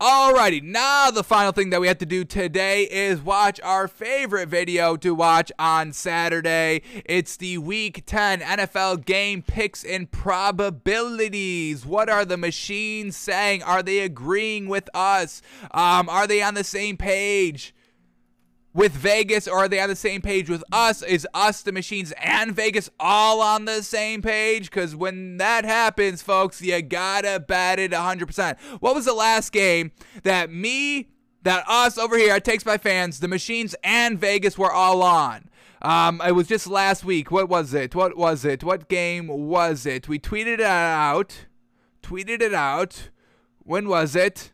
[0.00, 4.48] Alrighty, now the final thing that we have to do today is watch our favorite
[4.48, 6.80] video to watch on Saturday.
[7.04, 11.84] It's the Week 10 NFL game picks and probabilities.
[11.84, 13.62] What are the machines saying?
[13.62, 15.42] Are they agreeing with us?
[15.70, 17.74] Um, are they on the same page?
[18.72, 21.02] With Vegas or are they on the same page with us?
[21.02, 24.70] Is us, the machines, and Vegas all on the same page?
[24.70, 28.58] Because when that happens, folks, you gotta bet it 100%.
[28.80, 29.92] What was the last game
[30.22, 31.08] that me,
[31.42, 35.48] that us over here at Takes by Fans, the machines, and Vegas were all on?
[35.82, 37.30] Um, it was just last week.
[37.30, 37.94] What was it?
[37.94, 38.62] What was it?
[38.62, 40.08] What game was it?
[40.08, 41.46] We tweeted it out.
[42.02, 43.08] Tweeted it out.
[43.60, 44.52] When was it?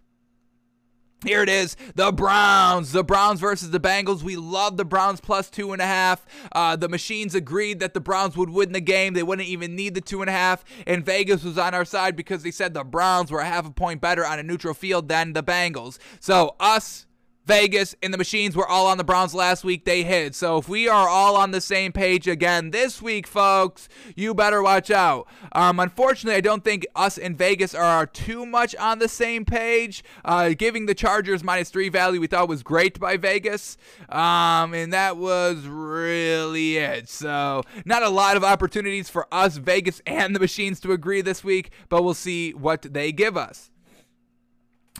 [1.25, 2.93] Here it is, the Browns.
[2.93, 4.23] The Browns versus the Bengals.
[4.23, 6.27] We love the Browns plus two and a half.
[6.53, 9.15] Uh, the machines agreed that the Browns would win the game.
[9.15, 10.63] They wouldn't even need the two and a half.
[10.87, 13.71] And Vegas was on our side because they said the Browns were a half a
[13.71, 15.99] point better on a neutral field than the Bengals.
[16.21, 17.06] So us
[17.47, 19.85] Vegas and the machines were all on the Browns last week.
[19.85, 20.35] They hit.
[20.35, 24.63] So if we are all on the same page again this week, folks, you better
[24.63, 25.29] watch out.
[25.53, 30.03] Um, unfortunately, I don't think us and Vegas are too much on the same page.
[30.25, 33.79] Uh, giving the Chargers minus three value we thought was great by Vegas.
[34.09, 37.09] Um, and that was really it.
[37.09, 41.45] So not a lot of opportunities for us, Vegas, and the machines to agree this
[41.45, 43.71] week, but we'll see what they give us.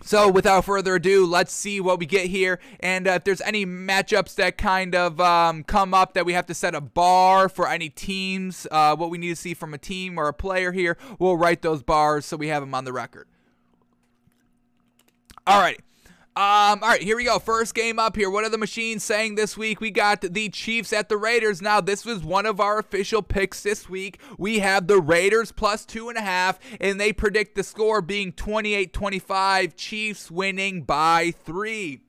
[0.07, 2.61] So, without further ado, let's see what we get here.
[2.79, 6.47] And uh, if there's any matchups that kind of um, come up that we have
[6.47, 9.79] to set a bar for any teams, uh, what we need to see from a
[9.79, 12.93] team or a player here, we'll write those bars so we have them on the
[12.93, 13.27] record.
[15.45, 15.81] All right.
[16.37, 17.39] Um, all right, here we go.
[17.39, 18.29] First game up here.
[18.29, 19.81] What are the machines saying this week?
[19.81, 21.63] We got the Chiefs at the Raiders.
[21.63, 24.21] Now, this was one of our official picks this week.
[24.37, 28.33] We have the Raiders plus two and a half, and they predict the score being
[28.33, 32.03] 28 25, Chiefs winning by three.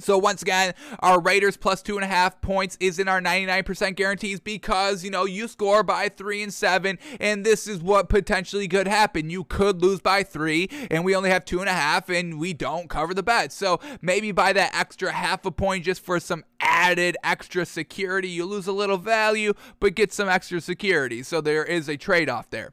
[0.00, 3.96] So once again, our Raiders plus two and a half points is in our 99%
[3.96, 8.68] guarantees because you know you score by three and seven, and this is what potentially
[8.68, 9.30] could happen.
[9.30, 12.52] You could lose by three, and we only have two and a half, and we
[12.52, 13.52] don't cover the bet.
[13.52, 18.44] So maybe by that extra half a point just for some added extra security, you
[18.44, 21.22] lose a little value, but get some extra security.
[21.22, 22.70] So there is a trade-off there.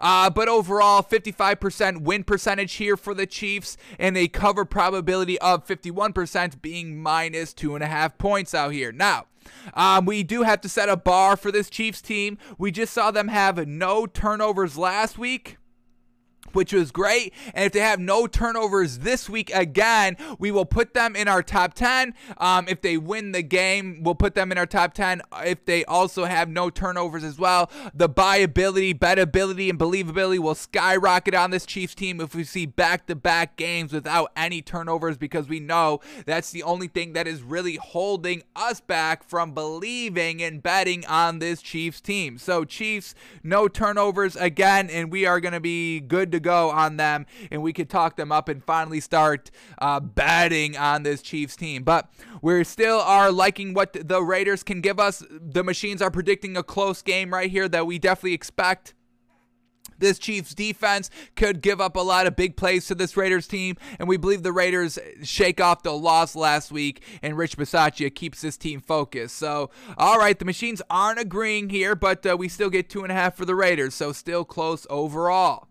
[0.00, 5.66] Uh, but overall, 55% win percentage here for the Chiefs, and a cover probability of
[5.66, 8.92] 51% being minus two and a half points out here.
[8.92, 9.26] Now,
[9.74, 12.38] um, we do have to set a bar for this Chiefs team.
[12.58, 15.58] We just saw them have no turnovers last week
[16.54, 17.32] which was great.
[17.54, 21.42] And if they have no turnovers this week again, we will put them in our
[21.42, 22.14] top 10.
[22.38, 25.22] Um, if they win the game, we'll put them in our top 10.
[25.44, 31.34] If they also have no turnovers as well, the buyability, betability, and believability will skyrocket
[31.34, 35.48] on this Chiefs team if we see back to back games without any turnovers because
[35.48, 40.62] we know that's the only thing that is really holding us back from believing and
[40.62, 42.38] betting on this Chiefs team.
[42.38, 46.96] So, Chiefs, no turnovers again, and we are going to be good to go on
[46.96, 51.56] them, and we could talk them up and finally start uh, betting on this Chiefs
[51.56, 51.82] team.
[51.82, 52.08] But
[52.40, 55.24] we still are liking what the Raiders can give us.
[55.28, 58.94] The machines are predicting a close game right here that we definitely expect.
[59.98, 63.76] This Chiefs defense could give up a lot of big plays to this Raiders team,
[63.98, 68.40] and we believe the Raiders shake off the loss last week, and Rich Bisaccia keeps
[68.40, 69.36] this team focused.
[69.36, 73.12] So, all right, the machines aren't agreeing here, but uh, we still get two and
[73.12, 75.68] a half for the Raiders, so still close overall.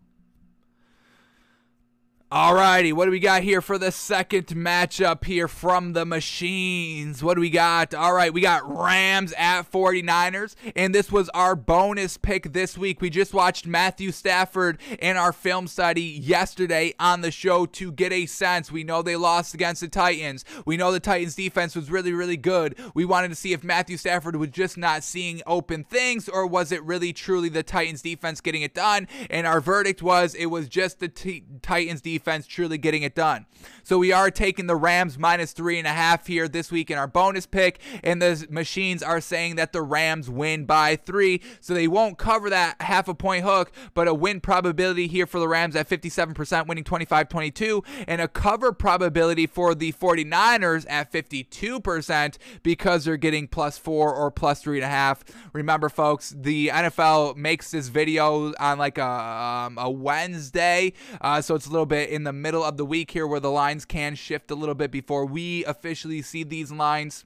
[2.34, 7.22] Alrighty, what do we got here for the second matchup here from the machines?
[7.22, 7.94] What do we got?
[7.94, 13.00] All right, we got Rams at 49ers, and this was our bonus pick this week.
[13.00, 18.10] We just watched Matthew Stafford in our film study yesterday on the show to get
[18.10, 18.72] a sense.
[18.72, 20.44] We know they lost against the Titans.
[20.66, 22.76] We know the Titans defense was really, really good.
[22.94, 26.72] We wanted to see if Matthew Stafford was just not seeing open things, or was
[26.72, 29.06] it really truly the Titans defense getting it done?
[29.30, 33.14] And our verdict was it was just the t- Titans defense defense truly getting it
[33.14, 33.46] done.
[33.82, 36.96] So we are taking the Rams minus three and a half here this week in
[36.96, 41.42] our bonus pick, and the machines are saying that the Rams win by three.
[41.60, 45.38] So they won't cover that half a point hook, but a win probability here for
[45.38, 51.12] the Rams at 57%, winning 25 22, and a cover probability for the 49ers at
[51.12, 55.24] 52% because they're getting plus four or plus three and a half.
[55.52, 61.54] Remember, folks, the NFL makes this video on like a, um, a Wednesday, uh, so
[61.54, 64.14] it's a little bit in the middle of the week here where the lines can
[64.14, 67.24] shift a little bit before we officially see these lines.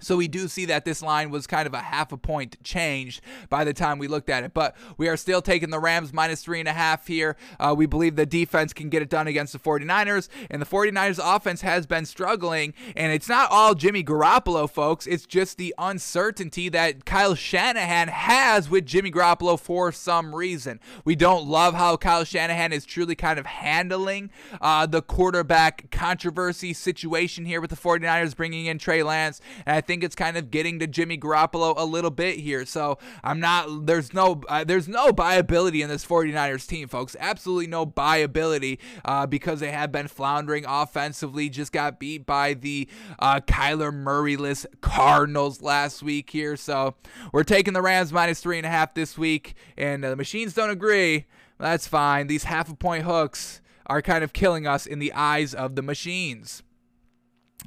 [0.00, 3.22] So we do see that this line was kind of a half a point changed
[3.48, 6.42] by the time we looked at it, but we are still taking the Rams minus
[6.42, 7.36] three and a half here.
[7.58, 11.18] Uh, we believe the defense can get it done against the 49ers, and the 49ers
[11.22, 15.06] offense has been struggling, and it's not all Jimmy Garoppolo, folks.
[15.06, 20.78] It's just the uncertainty that Kyle Shanahan has with Jimmy Garoppolo for some reason.
[21.06, 24.30] We don't love how Kyle Shanahan is truly kind of handling
[24.60, 29.82] uh, the quarterback controversy situation here with the 49ers bringing in Trey Lance, and I
[29.82, 32.64] think it's kind of getting to Jimmy Garoppolo a little bit here.
[32.64, 37.14] So I'm not there's no uh, there's no buyability in this 49ers team, folks.
[37.20, 41.50] Absolutely no buyability uh, because they have been floundering offensively.
[41.50, 46.56] Just got beat by the uh, Kyler Murrayless Cardinals last week here.
[46.56, 46.94] So
[47.32, 50.54] we're taking the Rams minus three and a half this week, and uh, the machines
[50.54, 51.26] don't agree.
[51.58, 52.28] That's fine.
[52.28, 55.82] These half a point hooks are kind of killing us in the eyes of the
[55.82, 56.62] machines.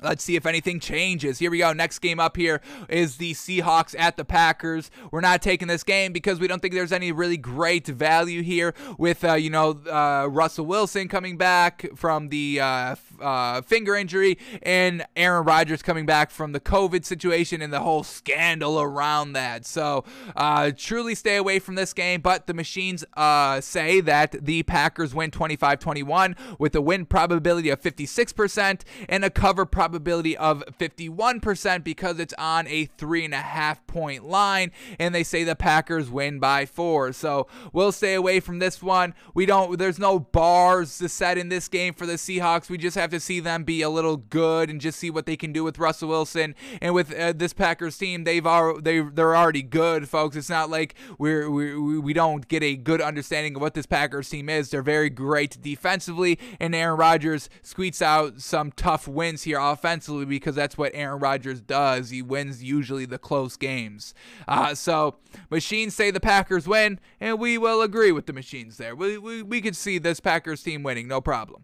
[0.02, 1.40] Let's see if anything changes.
[1.40, 1.74] Here we go.
[1.74, 4.90] Next game up here is the Seahawks at the Packers.
[5.12, 8.74] We're not taking this game because we don't think there's any really great value here
[8.98, 14.38] with, uh, you know, uh, Russell Wilson coming back from the uh, uh finger injury
[14.64, 19.66] and Aaron Rodgers coming back from the COVID situation and the whole scandal around that.
[19.66, 20.04] So,
[20.36, 22.22] uh, truly stay away from this game.
[22.22, 27.70] But the machines uh, say that the Packers win 25 21 with a win probability
[27.70, 33.38] of 56% and a cover probability of 51% because it's on a three and a
[33.38, 37.14] half point line, and they say the Packers win by four.
[37.14, 39.14] So we'll stay away from this one.
[39.34, 39.78] We don't.
[39.78, 42.70] There's no bars to set in this game for the Seahawks.
[42.70, 45.38] We just have to see them be a little good and just see what they
[45.38, 48.24] can do with Russell Wilson and with uh, this Packers team.
[48.24, 50.36] They've already they they're already good, folks.
[50.36, 54.30] It's not like we're we we don't get a good understanding of what this Packers
[54.30, 54.70] team is.
[54.70, 60.56] They're very great defensively, and Aaron Rodgers squeaks out some tough wins here offensively because
[60.56, 62.10] that's what Aaron Rodgers does.
[62.10, 64.14] He wins usually the close games.
[64.48, 65.16] Uh, so
[65.50, 68.96] machines say the Packers win, and we will agree with the machines there.
[68.96, 71.64] We, we, we could see this Packers team winning, no problem.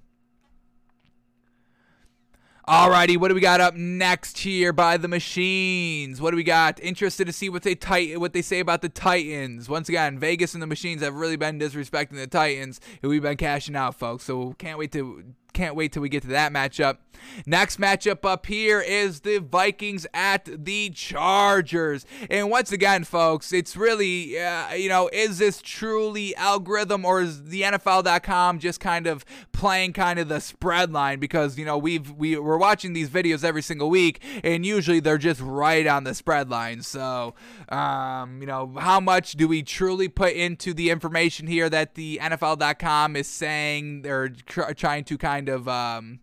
[2.68, 6.20] Alrighty, what do we got up next here by the machines?
[6.20, 6.80] What do we got?
[6.80, 9.70] Interested to see what they tit- what they say about the Titans.
[9.70, 13.38] Once again, Vegas and the machines have really been disrespecting the Titans, and we've been
[13.38, 14.24] cashing out, folks.
[14.24, 15.24] So can't wait to
[15.56, 16.98] can't wait till we get to that matchup.
[17.46, 22.06] Next matchup up here is the Vikings at the Chargers.
[22.30, 27.46] And once again, folks, it's really, uh, you know, is this truly algorithm or is
[27.46, 31.20] the NFL.com just kind of playing kind of the spread line?
[31.20, 35.18] Because, you know, we've, we, we're watching these videos every single week and usually they're
[35.18, 36.82] just right on the spread line.
[36.82, 37.36] So,
[37.70, 42.20] um, you know, how much do we truly put into the information here that the
[42.22, 46.20] NFL.com is saying they're tr- trying to kind kind of um,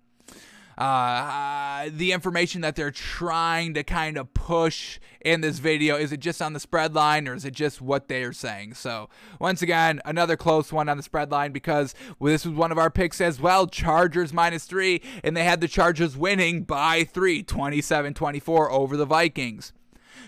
[0.77, 5.97] uh, the information that they're trying to kind of push in this video.
[5.97, 8.75] Is it just on the spread line or is it just what they're saying?
[8.75, 9.09] So,
[9.39, 12.91] once again, another close one on the spread line because this was one of our
[12.91, 13.67] picks as well.
[13.67, 19.07] Chargers minus three, and they had the Chargers winning by three, 27 24 over the
[19.07, 19.73] Vikings.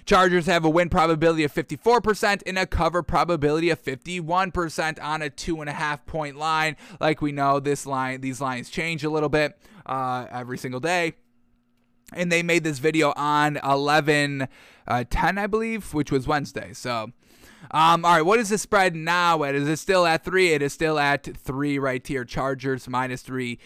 [0.05, 5.30] Chargers have a win probability of 54% and a cover probability of 51% on a
[5.30, 6.76] two and a half point line.
[7.01, 11.14] Like we know, this line, these lines change a little bit uh, every single day.
[12.12, 14.47] And they made this video on 11
[14.86, 16.72] uh, 10, I believe, which was Wednesday.
[16.74, 17.12] So,
[17.70, 19.55] um, all right, what is the spread now at?
[19.55, 20.53] Is it still at three?
[20.53, 22.24] It is still at three right here.
[22.24, 23.59] Chargers minus three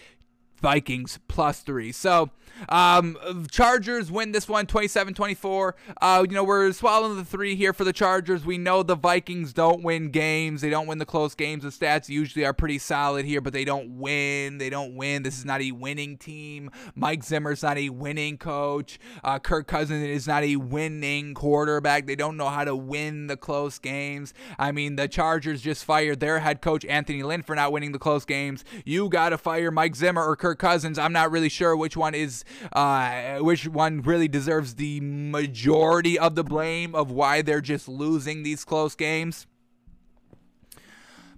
[0.61, 1.91] Vikings plus three.
[1.91, 2.31] So,
[2.67, 3.17] um,
[3.49, 5.75] Chargers win this one 27 24.
[6.01, 8.45] Uh, you know, we're swallowing the three here for the Chargers.
[8.45, 11.63] We know the Vikings don't win games, they don't win the close games.
[11.63, 14.57] The stats usually are pretty solid here, but they don't win.
[14.57, 15.23] They don't win.
[15.23, 16.71] This is not a winning team.
[16.95, 18.99] Mike Zimmer's not a winning coach.
[19.23, 22.05] Uh, Kirk Cousins is not a winning quarterback.
[22.05, 24.33] They don't know how to win the close games.
[24.57, 27.99] I mean, the Chargers just fired their head coach, Anthony Lynn, for not winning the
[27.99, 28.63] close games.
[28.85, 30.97] You got to fire Mike Zimmer or Kirk Cousins.
[30.97, 32.43] I'm not really sure which one is
[32.73, 38.43] uh, which one really deserves the majority of the blame of why they're just losing
[38.43, 39.47] these close games.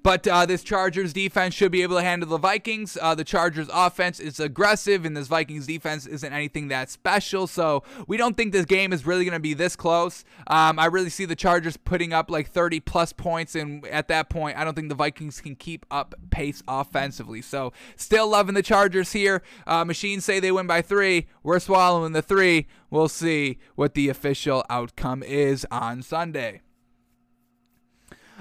[0.03, 2.97] But uh, this Chargers defense should be able to handle the Vikings.
[2.99, 7.45] Uh, the Chargers offense is aggressive, and this Vikings defense isn't anything that special.
[7.45, 10.23] So we don't think this game is really going to be this close.
[10.47, 14.29] Um, I really see the Chargers putting up like 30 plus points, and at that
[14.29, 17.41] point, I don't think the Vikings can keep up pace offensively.
[17.41, 19.43] So still loving the Chargers here.
[19.67, 21.27] Uh, machines say they win by three.
[21.43, 22.67] We're swallowing the three.
[22.89, 26.61] We'll see what the official outcome is on Sunday.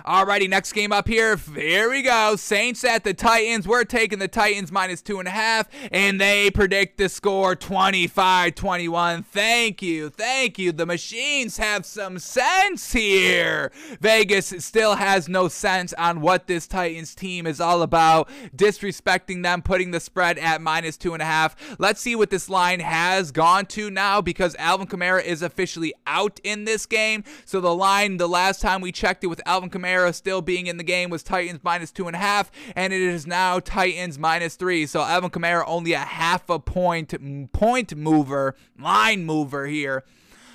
[0.07, 1.37] Alrighty, next game up here.
[1.37, 2.37] Here we go.
[2.37, 3.69] Saints at the Titans.
[3.69, 8.55] We're taking the Titans minus two and a half, and they predict the score 25
[8.55, 9.23] 21.
[9.25, 10.09] Thank you.
[10.09, 10.73] Thank you.
[10.73, 13.73] The machines have some sense here.
[14.01, 18.29] Vegas still has no sense on what this Titans team is all about.
[18.57, 21.57] Disrespecting them, putting the spread at minus two and a half.
[21.79, 26.41] Let's see what this line has gone to now because Alvin Kamara is officially out
[26.43, 27.25] in this game.
[27.45, 30.67] So the line, the last time we checked it with Alvin Kamara, Kamara still being
[30.67, 34.19] in the game was Titans minus two and a half, and it is now Titans
[34.19, 34.87] minus three.
[34.87, 37.15] So Alvin Kamara only a half a point
[37.53, 40.05] point mover, line mover here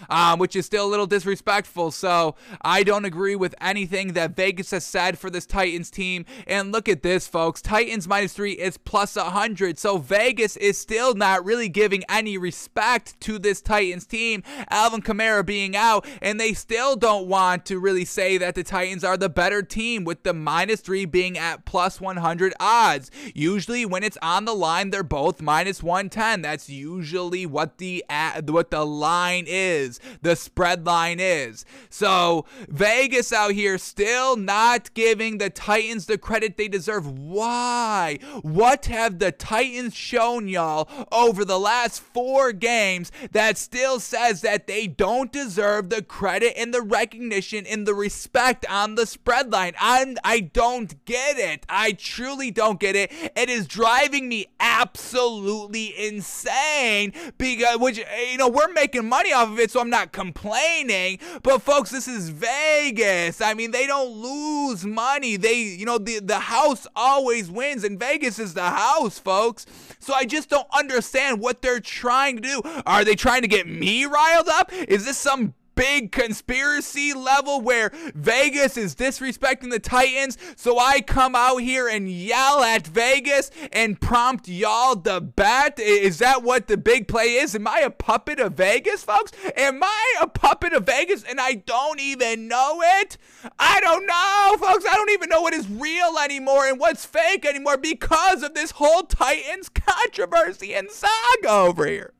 [0.09, 1.91] um, which is still a little disrespectful.
[1.91, 6.25] So I don't agree with anything that Vegas has said for this Titans team.
[6.47, 7.61] And look at this, folks.
[7.61, 9.77] Titans minus three is plus 100.
[9.79, 14.43] So Vegas is still not really giving any respect to this Titans team.
[14.69, 19.03] Alvin Kamara being out, and they still don't want to really say that the Titans
[19.03, 23.11] are the better team with the minus three being at plus 100 odds.
[23.33, 26.41] Usually, when it's on the line, they're both minus 110.
[26.41, 28.03] That's usually what the
[28.47, 31.65] what the line is the spread line is.
[31.89, 37.07] So Vegas out here still not giving the Titans the credit they deserve.
[37.07, 38.19] Why?
[38.41, 44.67] What have the Titans shown y'all over the last four games that still says that
[44.67, 49.73] they don't deserve the credit and the recognition and the respect on the spread line?
[49.79, 51.65] I'm, I don't get it.
[51.69, 53.11] I truly don't get it.
[53.35, 57.97] It is driving me absolutely insane because, which,
[58.31, 62.07] you know, we're making money off of it, so I'm not complaining, but folks, this
[62.07, 63.41] is Vegas.
[63.41, 65.37] I mean, they don't lose money.
[65.37, 69.65] They, you know, the, the house always wins, and Vegas is the house, folks.
[69.99, 72.61] So I just don't understand what they're trying to do.
[72.85, 74.71] Are they trying to get me riled up?
[74.73, 80.37] Is this some big conspiracy level where Vegas is disrespecting the Titans.
[80.55, 85.79] So I come out here and yell at Vegas and prompt y'all to bet.
[85.79, 87.55] Is that what the big play is?
[87.55, 89.31] Am I a puppet of Vegas, folks?
[89.55, 93.17] Am I a puppet of Vegas and I don't even know it?
[93.59, 94.85] I don't know, folks.
[94.89, 98.71] I don't even know what is real anymore and what's fake anymore because of this
[98.71, 102.14] whole Titans controversy and saga over here.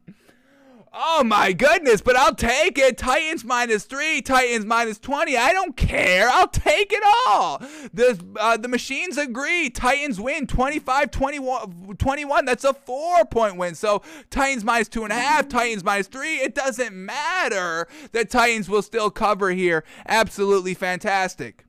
[0.97, 2.97] Oh my goodness, but I'll take it.
[2.97, 5.35] Titans minus three, Titans minus 20.
[5.35, 6.30] I don't care.
[6.30, 7.57] I'll take it all.
[7.93, 9.69] The, uh, the machines agree.
[9.69, 12.45] Titans win 25 21, 21.
[12.45, 13.76] That's a four point win.
[13.76, 16.35] So Titans minus two and a half, Titans minus three.
[16.35, 17.89] It doesn't matter.
[18.13, 19.84] The Titans will still cover here.
[20.07, 21.65] Absolutely fantastic.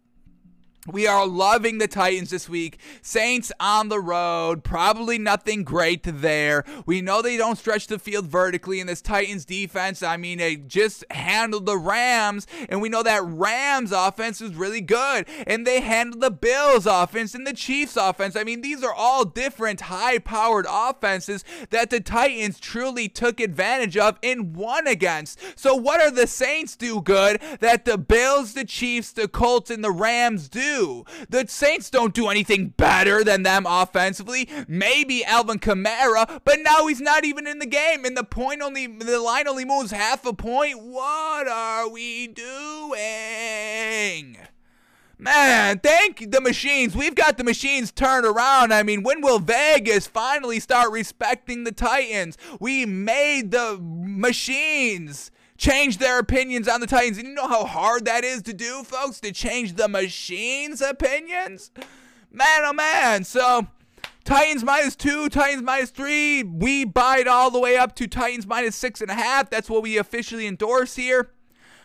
[0.86, 2.78] We are loving the Titans this week.
[3.02, 6.64] Saints on the road, probably nothing great there.
[6.86, 10.02] We know they don't stretch the field vertically in this Titans defense.
[10.02, 14.80] I mean, they just handled the Rams, and we know that Rams offense is really
[14.80, 15.26] good.
[15.46, 18.36] And they handled the Bills offense and the Chiefs offense.
[18.36, 23.96] I mean, these are all different high powered offenses that the Titans truly took advantage
[23.96, 25.40] of and won against.
[25.58, 29.82] So, what are the Saints do good that the Bills, the Chiefs, the Colts, and
[29.82, 30.75] the Rams do?
[31.28, 34.48] The Saints don't do anything better than them offensively.
[34.68, 38.86] Maybe Alvin Kamara, but now he's not even in the game, and the point only
[38.86, 40.82] the line only moves half a point.
[40.82, 42.96] What are we doing?
[45.18, 46.94] Man, thank the machines.
[46.94, 48.74] We've got the machines turned around.
[48.74, 52.36] I mean, when will Vegas finally start respecting the Titans?
[52.60, 57.18] We made the machines change their opinions on the Titans.
[57.18, 61.70] And you know how hard that is to do, folks, to change the machine's opinions?
[62.30, 63.24] Man, oh man.
[63.24, 63.66] So
[64.24, 66.42] Titans minus two, Titans minus three.
[66.42, 69.50] We buy it all the way up to Titans minus six and a half.
[69.50, 71.30] That's what we officially endorse here.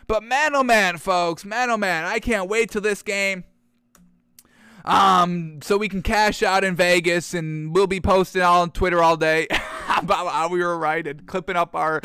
[0.06, 3.44] But man, oh man, folks, man, oh man, I can't wait till this game.
[4.84, 9.02] Um, so we can cash out in Vegas, and we'll be posting all on Twitter
[9.02, 9.46] all day
[9.96, 12.00] about how we were right and clipping up our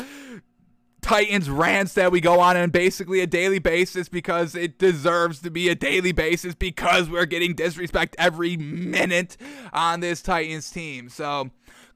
[1.00, 5.50] Titans rants that we go on on basically a daily basis because it deserves to
[5.50, 9.36] be a daily basis because we're getting disrespect every minute
[9.72, 11.08] on this Titans team.
[11.08, 11.50] So,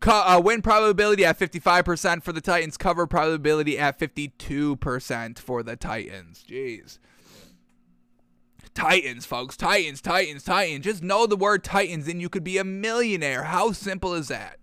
[0.06, 6.44] uh, win probability at 55% for the Titans, cover probability at 52% for the Titans.
[6.48, 6.98] Jeez.
[8.74, 9.56] Titans, folks.
[9.56, 10.84] Titans, Titans, Titans.
[10.84, 13.44] Just know the word Titans and you could be a millionaire.
[13.44, 14.58] How simple is that?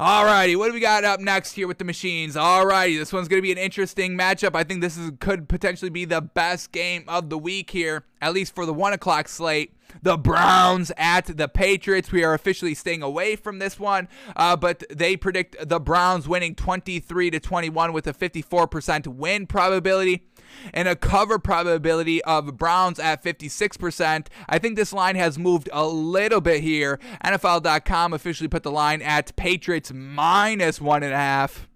[0.00, 2.34] Alrighty, what do we got up next here with the machines?
[2.34, 4.56] Alrighty, this one's to be an interesting matchup.
[4.56, 8.32] I think this is, could potentially be the best game of the week here, at
[8.32, 9.76] least for the 1 o'clock slate.
[10.00, 12.10] The Browns at the Patriots.
[12.10, 16.54] We are officially staying away from this one, uh, but they predict the Browns winning
[16.54, 20.24] 23 to 21 with a 54% win probability
[20.72, 24.26] and a cover probability of Browns at 56%.
[24.48, 26.98] I think this line has moved a little bit here.
[27.24, 31.68] NFL.com officially put the line at Patriots minus one and a half.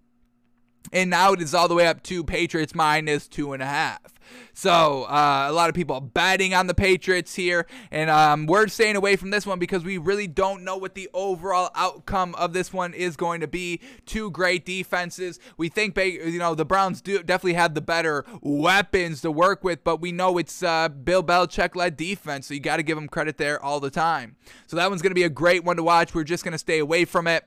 [0.92, 4.13] And now it is all the way up to Patriots minus two and a half.
[4.52, 8.96] So uh, a lot of people betting on the Patriots here, and um, we're staying
[8.96, 12.72] away from this one because we really don't know what the overall outcome of this
[12.72, 13.80] one is going to be.
[14.06, 15.38] Two great defenses.
[15.56, 19.84] We think you know the Browns do definitely have the better weapons to work with,
[19.84, 23.08] but we know it's uh, Bill Belichick led defense, so you got to give them
[23.08, 24.36] credit there all the time.
[24.66, 26.14] So that one's going to be a great one to watch.
[26.14, 27.44] We're just going to stay away from it.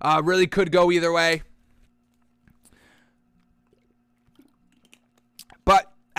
[0.00, 1.42] Uh, really could go either way.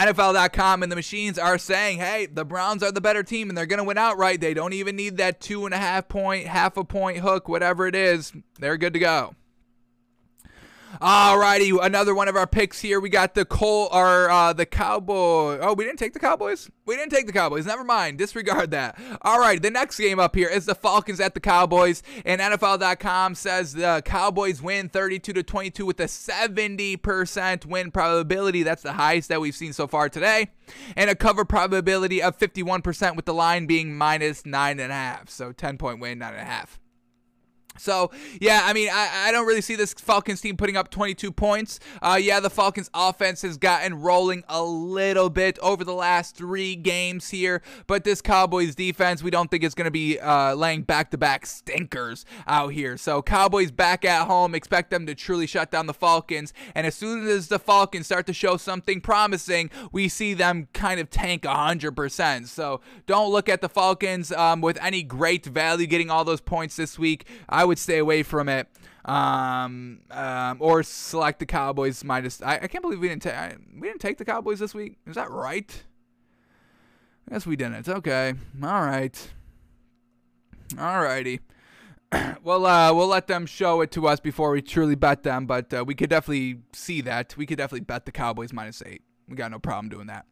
[0.01, 3.67] NFL.com and the machines are saying, hey, the Browns are the better team and they're
[3.67, 4.41] going to win outright.
[4.41, 7.85] They don't even need that two and a half point, half a point hook, whatever
[7.85, 8.33] it is.
[8.59, 9.35] They're good to go.
[10.99, 12.99] Alrighty, another one of our picks here.
[12.99, 15.59] We got the Col or uh, the Cowboy.
[15.61, 16.69] Oh, we didn't take the Cowboys.
[16.85, 17.65] We didn't take the Cowboys.
[17.65, 18.17] Never mind.
[18.17, 18.99] Disregard that.
[19.21, 23.35] All right, the next game up here is the Falcons at the Cowboys, and NFL.com
[23.35, 28.63] says the Cowboys win 32 to 22 with a 70% win probability.
[28.63, 30.49] That's the highest that we've seen so far today,
[30.97, 35.29] and a cover probability of 51% with the line being minus nine and a half.
[35.29, 36.80] So 10 point win, nine and a half.
[37.81, 41.31] So, yeah, I mean, I, I don't really see this Falcons team putting up 22
[41.31, 41.79] points.
[42.01, 46.75] Uh, yeah, the Falcons offense has gotten rolling a little bit over the last three
[46.75, 50.83] games here, but this Cowboys defense, we don't think it's going to be uh, laying
[50.83, 52.97] back to back stinkers out here.
[52.97, 56.53] So, Cowboys back at home, expect them to truly shut down the Falcons.
[56.75, 60.99] And as soon as the Falcons start to show something promising, we see them kind
[60.99, 62.47] of tank 100%.
[62.47, 66.75] So, don't look at the Falcons um, with any great value getting all those points
[66.75, 67.25] this week.
[67.49, 68.67] I would stay away from it.
[69.05, 72.41] Um, um, or select the Cowboys minus.
[72.41, 73.33] I, I can't believe we didn't take
[73.73, 74.97] we didn't take the Cowboys this week.
[75.07, 75.83] Is that right?
[77.27, 77.87] I guess we didn't.
[77.87, 78.33] Okay.
[78.61, 79.31] All right.
[80.77, 81.39] All righty.
[82.43, 85.73] well, uh, we'll let them show it to us before we truly bet them, but
[85.73, 87.35] uh, we could definitely see that.
[87.37, 89.01] We could definitely bet the Cowboys minus eight.
[89.27, 90.25] We got no problem doing that.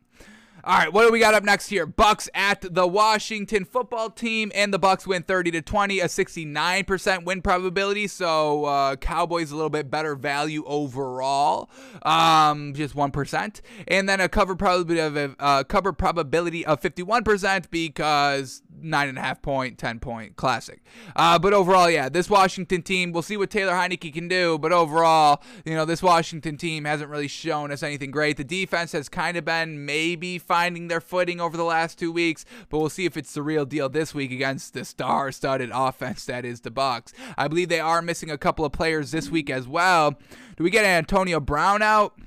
[0.62, 1.86] All right, what do we got up next here?
[1.86, 7.24] Bucks at the Washington football team, and the Bucks win 30 to 20, a 69%
[7.24, 8.08] win probability.
[8.08, 11.70] So uh, Cowboys a little bit better value overall,
[12.04, 17.70] um, just one percent, and then a cover probability of uh, cover probability of 51%
[17.70, 20.82] because nine and a half point, ten point, classic.
[21.16, 24.58] Uh, but overall, yeah, this Washington team, we'll see what Taylor Heinicke can do.
[24.58, 28.38] But overall, you know, this Washington team hasn't really shown us anything great.
[28.38, 32.46] The defense has kind of been maybe finding their footing over the last two weeks,
[32.70, 36.46] but we'll see if it's the real deal this week against the star-studded offense that
[36.46, 37.14] is the Bucks.
[37.38, 40.12] I believe they are missing a couple of players this week as well.
[40.58, 42.20] Do we get Antonio Brown out?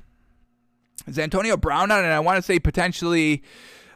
[1.07, 2.05] Is Antonio Brown out?
[2.05, 3.43] And I want to say potentially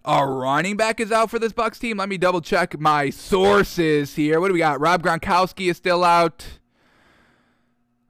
[0.06, 1.96] a running back is out for this Bucks team.
[1.96, 4.40] Let me double check my sources here.
[4.40, 4.80] What do we got?
[4.80, 6.46] Rob Gronkowski is still out.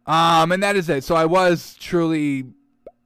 [0.05, 1.05] Um, and that is it.
[1.05, 2.45] So I was truly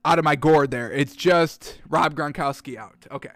[0.04, 0.90] out of my gourd there.
[0.90, 3.06] It's just Rob Gronkowski out.
[3.10, 3.30] Okay.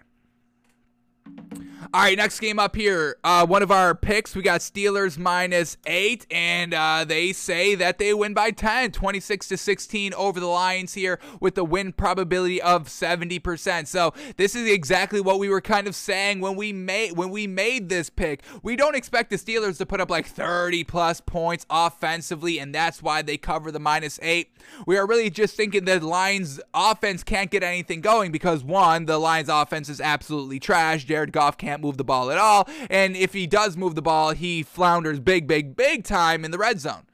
[1.95, 3.15] All right, next game up here.
[3.23, 7.99] Uh, one of our picks, we got Steelers minus eight, and uh, they say that
[7.99, 12.61] they win by 10, 26 to 16 over the Lions here with the win probability
[12.61, 13.87] of 70%.
[13.87, 17.47] So this is exactly what we were kind of saying when we made when we
[17.47, 18.43] made this pick.
[18.61, 23.01] We don't expect the Steelers to put up like 30 plus points offensively, and that's
[23.01, 24.49] why they cover the minus eight.
[24.85, 29.17] We are really just thinking that Lions offense can't get anything going because one, the
[29.17, 31.05] Lions offense is absolutely trash.
[31.05, 32.67] Jared Goff can't move the ball at all.
[32.89, 36.57] And if he does move the ball, he flounders big, big, big time in the
[36.57, 37.05] red zone.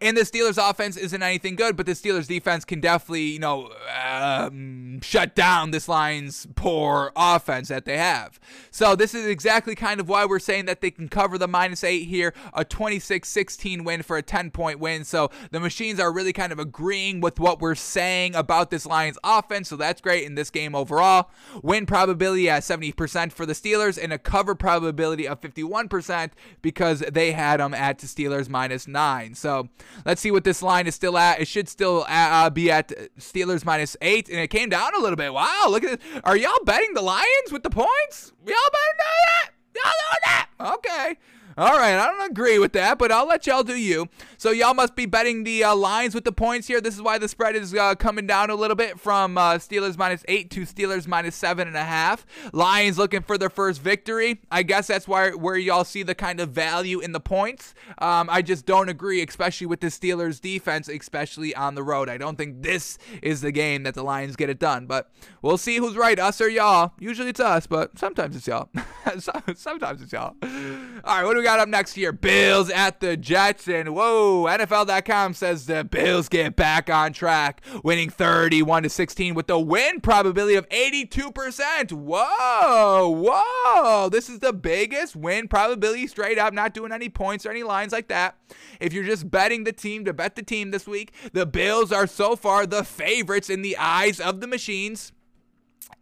[0.00, 3.70] And the Steelers offense isn't anything good, but the Steelers defense can definitely, you know,
[4.04, 8.38] um, shut down this Lions' poor offense that they have.
[8.70, 11.84] So this is exactly kind of why we're saying that they can cover the minus
[11.84, 15.04] eight here, a 26-16 win for a 10-point win.
[15.04, 19.18] So the machines are really kind of agreeing with what we're saying about this Lions
[19.24, 19.68] offense.
[19.68, 21.30] So that's great in this game overall.
[21.62, 26.30] Win probability at 70% for the Steelers and a cover probability of 51%
[26.62, 29.34] because they had them at the Steelers minus nine.
[29.34, 29.68] So
[30.04, 31.40] Let's see what this line is still at.
[31.40, 32.88] It should still uh, uh, be at
[33.18, 35.32] Steelers minus eight, and it came down a little bit.
[35.32, 36.20] Wow, look at this.
[36.24, 38.32] Are y'all betting the Lions with the points?
[38.46, 39.50] Y'all better know that.
[39.74, 40.48] Y'all know that.
[40.78, 41.16] Okay.
[41.58, 44.08] All right, I don't agree with that, but I'll let y'all do you.
[44.36, 46.80] So y'all must be betting the uh, Lions with the points here.
[46.80, 49.98] This is why the spread is uh, coming down a little bit from uh, Steelers
[49.98, 52.24] minus eight to Steelers minus seven and a half.
[52.52, 54.40] Lions looking for their first victory.
[54.52, 57.74] I guess that's why where y'all see the kind of value in the points.
[57.98, 62.08] Um, I just don't agree, especially with the Steelers defense, especially on the road.
[62.08, 65.10] I don't think this is the game that the Lions get it done, but
[65.42, 66.92] we'll see who's right, us or y'all.
[67.00, 68.68] Usually it's us, but sometimes it's y'all.
[69.56, 70.36] sometimes it's y'all.
[70.40, 72.12] All right, what do we got up next here?
[72.12, 73.68] Bills at the Jets.
[73.68, 79.46] And whoa, NFL.com says the Bills get back on track, winning 31 to 16 with
[79.46, 81.92] the win probability of 82%.
[81.92, 84.08] Whoa, whoa.
[84.08, 87.92] This is the biggest win probability straight up, not doing any points or any lines
[87.92, 88.36] like that.
[88.80, 92.06] If you're just betting the team to bet the team this week, the Bills are
[92.06, 95.12] so far the favorites in the eyes of the machines.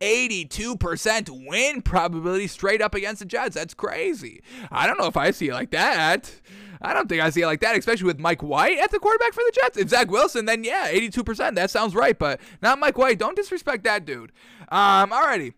[0.01, 3.55] 82% win probability straight up against the Jets.
[3.55, 4.43] That's crazy.
[4.71, 6.41] I don't know if I see it like that.
[6.83, 9.33] I don't think I see it like that, especially with Mike White at the quarterback
[9.33, 9.77] for the Jets.
[9.79, 11.55] If Zach Wilson, then yeah, 82%.
[11.55, 13.19] That sounds right, but not Mike White.
[13.19, 14.33] Don't disrespect that dude.
[14.69, 15.55] Um, alrighty.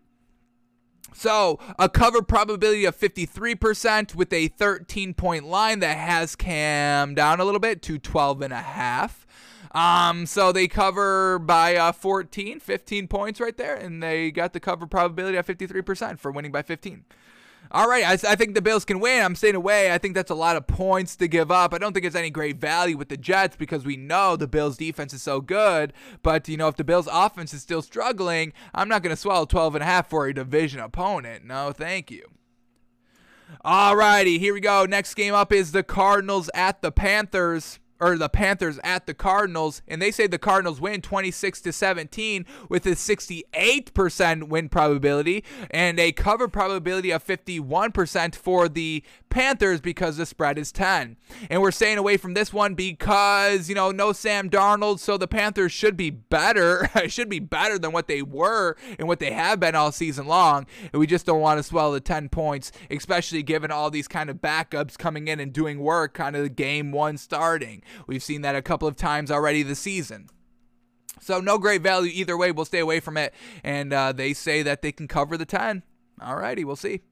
[1.14, 7.40] So, a cover probability of 53% with a 13 point line that has cam down
[7.40, 9.26] a little bit to 12 and a half.
[9.78, 14.58] Um, so they cover by uh, 14, 15 points right there, and they got the
[14.58, 17.04] cover probability at 53% for winning by 15.
[17.70, 19.22] All right, I, I, think the Bills can win.
[19.22, 19.92] I'm staying away.
[19.92, 21.72] I think that's a lot of points to give up.
[21.72, 24.78] I don't think it's any great value with the Jets because we know the Bills'
[24.78, 25.92] defense is so good.
[26.22, 29.44] But, you know, if the Bills' offense is still struggling, I'm not going to swallow
[29.44, 31.44] 12 and a half for a division opponent.
[31.44, 32.24] No, thank you.
[33.64, 34.86] All righty, here we go.
[34.86, 39.82] Next game up is the Cardinals at the Panthers or the Panthers at the Cardinals,
[39.88, 45.98] and they say the Cardinals win 26 to 17 with a 68% win probability and
[45.98, 51.16] a cover probability of 51% for the Panthers because the spread is 10.
[51.50, 55.28] And we're staying away from this one because, you know, no Sam Darnold, so the
[55.28, 59.60] Panthers should be better, should be better than what they were and what they have
[59.60, 60.66] been all season long.
[60.92, 64.30] And we just don't want to swallow the 10 points, especially given all these kind
[64.30, 67.82] of backups coming in and doing work, kind of the game one starting.
[68.06, 70.28] We've seen that a couple of times already this season.
[71.20, 72.52] So no great value either way.
[72.52, 73.34] We'll stay away from it.
[73.64, 75.82] And uh, they say that they can cover the 10.
[76.20, 77.02] Alrighty, we'll see.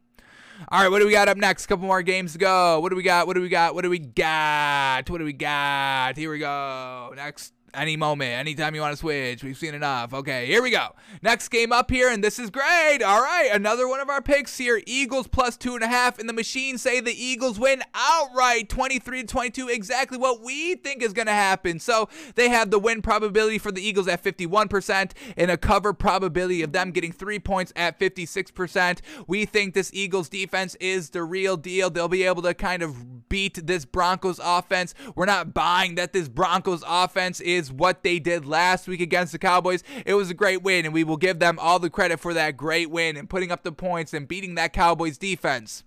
[0.69, 1.67] All right, what do we got up next?
[1.67, 2.81] Couple more games to go.
[2.81, 3.27] What do we got?
[3.27, 3.75] What do we got?
[3.75, 5.09] What do we got?
[5.09, 6.17] What do we got?
[6.17, 7.13] Here we go.
[7.15, 9.45] Next any moment, anytime you want to switch.
[9.45, 10.15] We've seen enough.
[10.15, 10.89] Okay, here we go.
[11.23, 13.03] Next game up here, and this is great.
[13.03, 14.81] All right, another one of our picks here.
[14.87, 19.23] Eagles plus two and a half, and the machines say the Eagles win outright 23
[19.23, 19.69] to 22.
[19.69, 21.79] Exactly what we think is going to happen.
[21.79, 26.63] So they have the win probability for the Eagles at 51% and a cover probability
[26.63, 29.01] of them getting three points at 56%.
[29.27, 31.91] We think this Eagles defense is the real deal.
[31.91, 34.95] They'll be able to kind of beat this Broncos offense.
[35.15, 39.33] We're not buying that this Broncos offense is is what they did last week against
[39.33, 39.83] the Cowboys.
[40.05, 42.57] It was a great win, and we will give them all the credit for that
[42.57, 45.85] great win and putting up the points and beating that Cowboys defense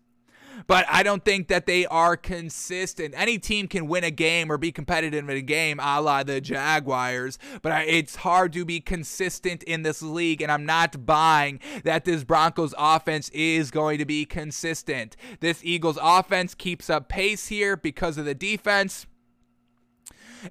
[0.67, 3.13] but I don't think that they are consistent.
[3.17, 6.41] Any team can win a game or be competitive in a game, a la the
[6.41, 12.05] Jaguars, but it's hard to be consistent in this league, and I'm not buying that
[12.05, 15.15] this Broncos offense is going to be consistent.
[15.39, 19.07] This Eagles offense keeps up pace here because of the defense.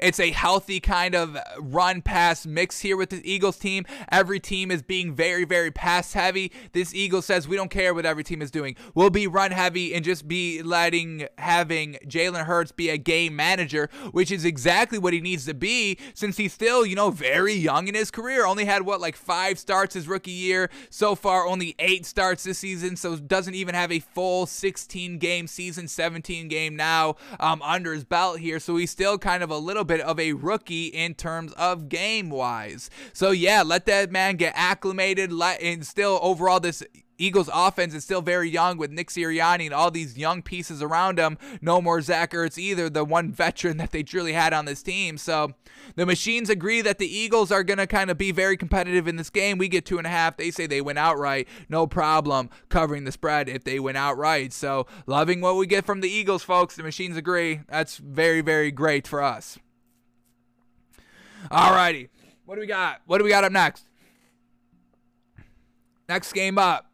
[0.01, 3.85] It's a healthy kind of run pass mix here with the Eagles team.
[4.11, 6.53] Every team is being very, very pass heavy.
[6.73, 8.77] This Eagle says we don't care what every team is doing.
[8.95, 13.89] We'll be run heavy and just be letting having Jalen Hurts be a game manager,
[14.13, 17.89] which is exactly what he needs to be since he's still, you know, very young
[17.89, 18.47] in his career.
[18.47, 20.71] Only had what like five starts his rookie year.
[20.91, 25.47] So far, only eight starts this season, so doesn't even have a full 16 game
[25.47, 28.61] season, 17 game now um, under his belt here.
[28.61, 31.89] So he's still kind of a little little bit of a rookie in terms of
[31.89, 32.91] game wise.
[33.13, 35.31] So yeah, let that man get acclimated.
[35.31, 36.83] Let and still overall this
[37.19, 41.19] Eagles offense is still very young with Nick Sirianni and all these young pieces around
[41.19, 41.37] him.
[41.61, 45.19] No more Zach Ertz either, the one veteran that they truly had on this team.
[45.19, 45.53] So
[45.97, 49.17] the machines agree that the Eagles are going to kind of be very competitive in
[49.17, 49.59] this game.
[49.59, 50.37] We get two and a half.
[50.37, 51.49] They say they win outright.
[51.69, 54.53] No problem covering the spread if they win outright.
[54.53, 56.77] So loving what we get from the Eagles, folks.
[56.77, 57.61] The machines agree.
[57.69, 59.59] That's very, very great for us.
[61.51, 62.09] Alrighty.
[62.45, 63.03] What do we got?
[63.07, 63.85] What do we got up next?
[66.09, 66.89] Next game up.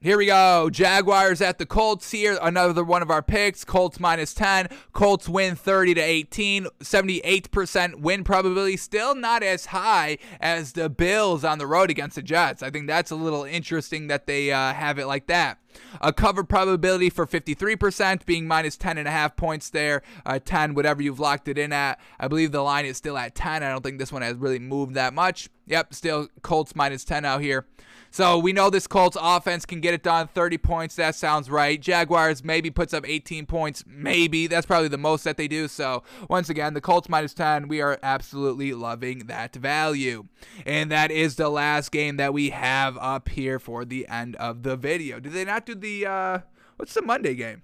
[0.00, 0.70] Here we go.
[0.70, 2.38] Jaguars at the Colts here.
[2.40, 3.64] Another one of our picks.
[3.64, 4.68] Colts minus 10.
[4.92, 6.66] Colts win 30 to 18.
[6.80, 8.76] 78% win probability.
[8.76, 12.62] Still not as high as the Bills on the road against the Jets.
[12.62, 15.58] I think that's a little interesting that they uh, have it like that.
[16.00, 20.02] A cover probability for 53%, being minus 10 and a half points there.
[20.24, 22.00] Uh, 10, whatever you've locked it in at.
[22.18, 23.62] I believe the line is still at 10.
[23.62, 25.48] I don't think this one has really moved that much.
[25.66, 27.66] Yep, still Colts minus 10 out here.
[28.10, 30.28] So we know this Colts offense can get it done.
[30.28, 31.80] 30 points, that sounds right.
[31.80, 34.46] Jaguars maybe puts up 18 points, maybe.
[34.46, 35.68] That's probably the most that they do.
[35.68, 40.28] So once again, the Colts minus 10, we are absolutely loving that value.
[40.64, 44.62] And that is the last game that we have up here for the end of
[44.62, 45.20] the video.
[45.20, 46.38] Did they not do the, uh,
[46.76, 47.62] what's the Monday game?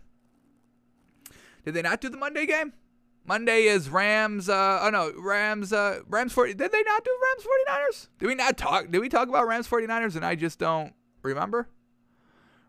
[1.64, 2.72] Did they not do the Monday game?
[3.24, 4.48] Monday is Rams.
[4.48, 5.72] Uh, oh no, Rams.
[5.72, 6.54] Uh, Rams 40.
[6.54, 8.08] Did they not do Rams 49ers?
[8.18, 8.90] Did we not talk?
[8.90, 10.92] Did we talk about Rams 49ers and I just don't
[11.22, 11.68] remember?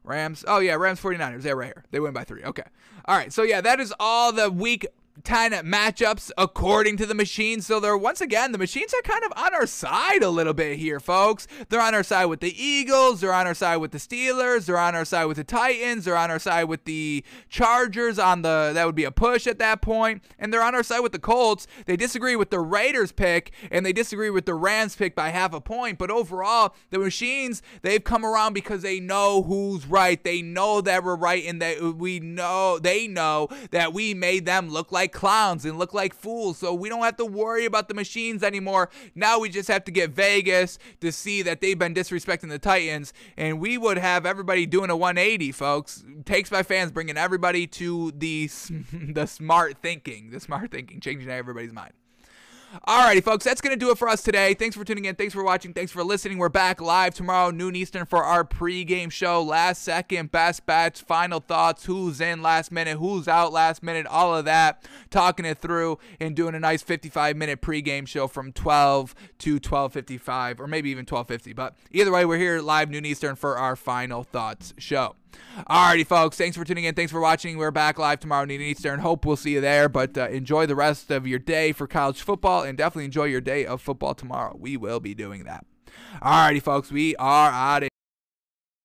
[0.03, 0.43] Rams.
[0.47, 1.43] Oh yeah, Rams 49ers.
[1.43, 1.85] Yeah, right here.
[1.91, 2.43] They win by three.
[2.43, 2.63] Okay.
[3.05, 3.31] All right.
[3.31, 4.85] So yeah, that is all the week
[5.23, 7.65] 10 matchups according to the machines.
[7.65, 10.77] So they're once again, the machines are kind of on our side a little bit
[10.77, 11.47] here, folks.
[11.69, 14.77] They're on our side with the Eagles, they're on our side with the Steelers, they're
[14.77, 18.71] on our side with the Titans, they're on our side with the Chargers on the
[18.73, 21.19] that would be a push at that point, and they're on our side with the
[21.19, 21.67] Colts.
[21.85, 25.53] They disagree with the Raiders pick and they disagree with the Rams pick by half
[25.53, 30.21] a point, but overall, the machines, they've come around because they know who's right.
[30.21, 34.69] They know that we're right and that we know they know that we made them
[34.69, 36.57] look like like clowns and look like fools.
[36.57, 38.89] So we don't have to worry about the machines anymore.
[39.15, 43.13] Now we just have to get Vegas to see that they've been disrespecting the Titans.
[43.37, 46.03] And we would have everybody doing a 180, folks.
[46.25, 48.49] Takes by fans bringing everybody to the,
[48.93, 51.93] the smart thinking, the smart thinking, changing everybody's mind.
[52.73, 54.55] Alrighty, folks, that's going to do it for us today.
[54.55, 55.13] Thanks for tuning in.
[55.13, 55.73] Thanks for watching.
[55.73, 56.39] Thanks for listening.
[56.39, 59.43] We're back live tomorrow, noon Eastern, for our pregame show.
[59.43, 64.35] Last second, best bets, final thoughts, who's in last minute, who's out last minute, all
[64.35, 64.83] of that.
[65.11, 70.59] Talking it through and doing a nice 55 minute pregame show from 12 to 12.55,
[70.59, 71.55] or maybe even 12.50.
[71.55, 75.15] But either way, we're here live, noon Eastern, for our final thoughts show.
[75.69, 76.37] Alrighty, folks.
[76.37, 76.95] Thanks for tuning in.
[76.95, 77.57] Thanks for watching.
[77.57, 78.99] We're back live tomorrow, noon Eastern.
[78.99, 79.87] Hope we'll see you there.
[79.87, 83.41] But uh, enjoy the rest of your day for college football and definitely enjoy your
[83.41, 84.55] day of football tomorrow.
[84.59, 85.65] We will be doing that.
[86.21, 86.91] Alrighty, folks.
[86.91, 87.83] We are out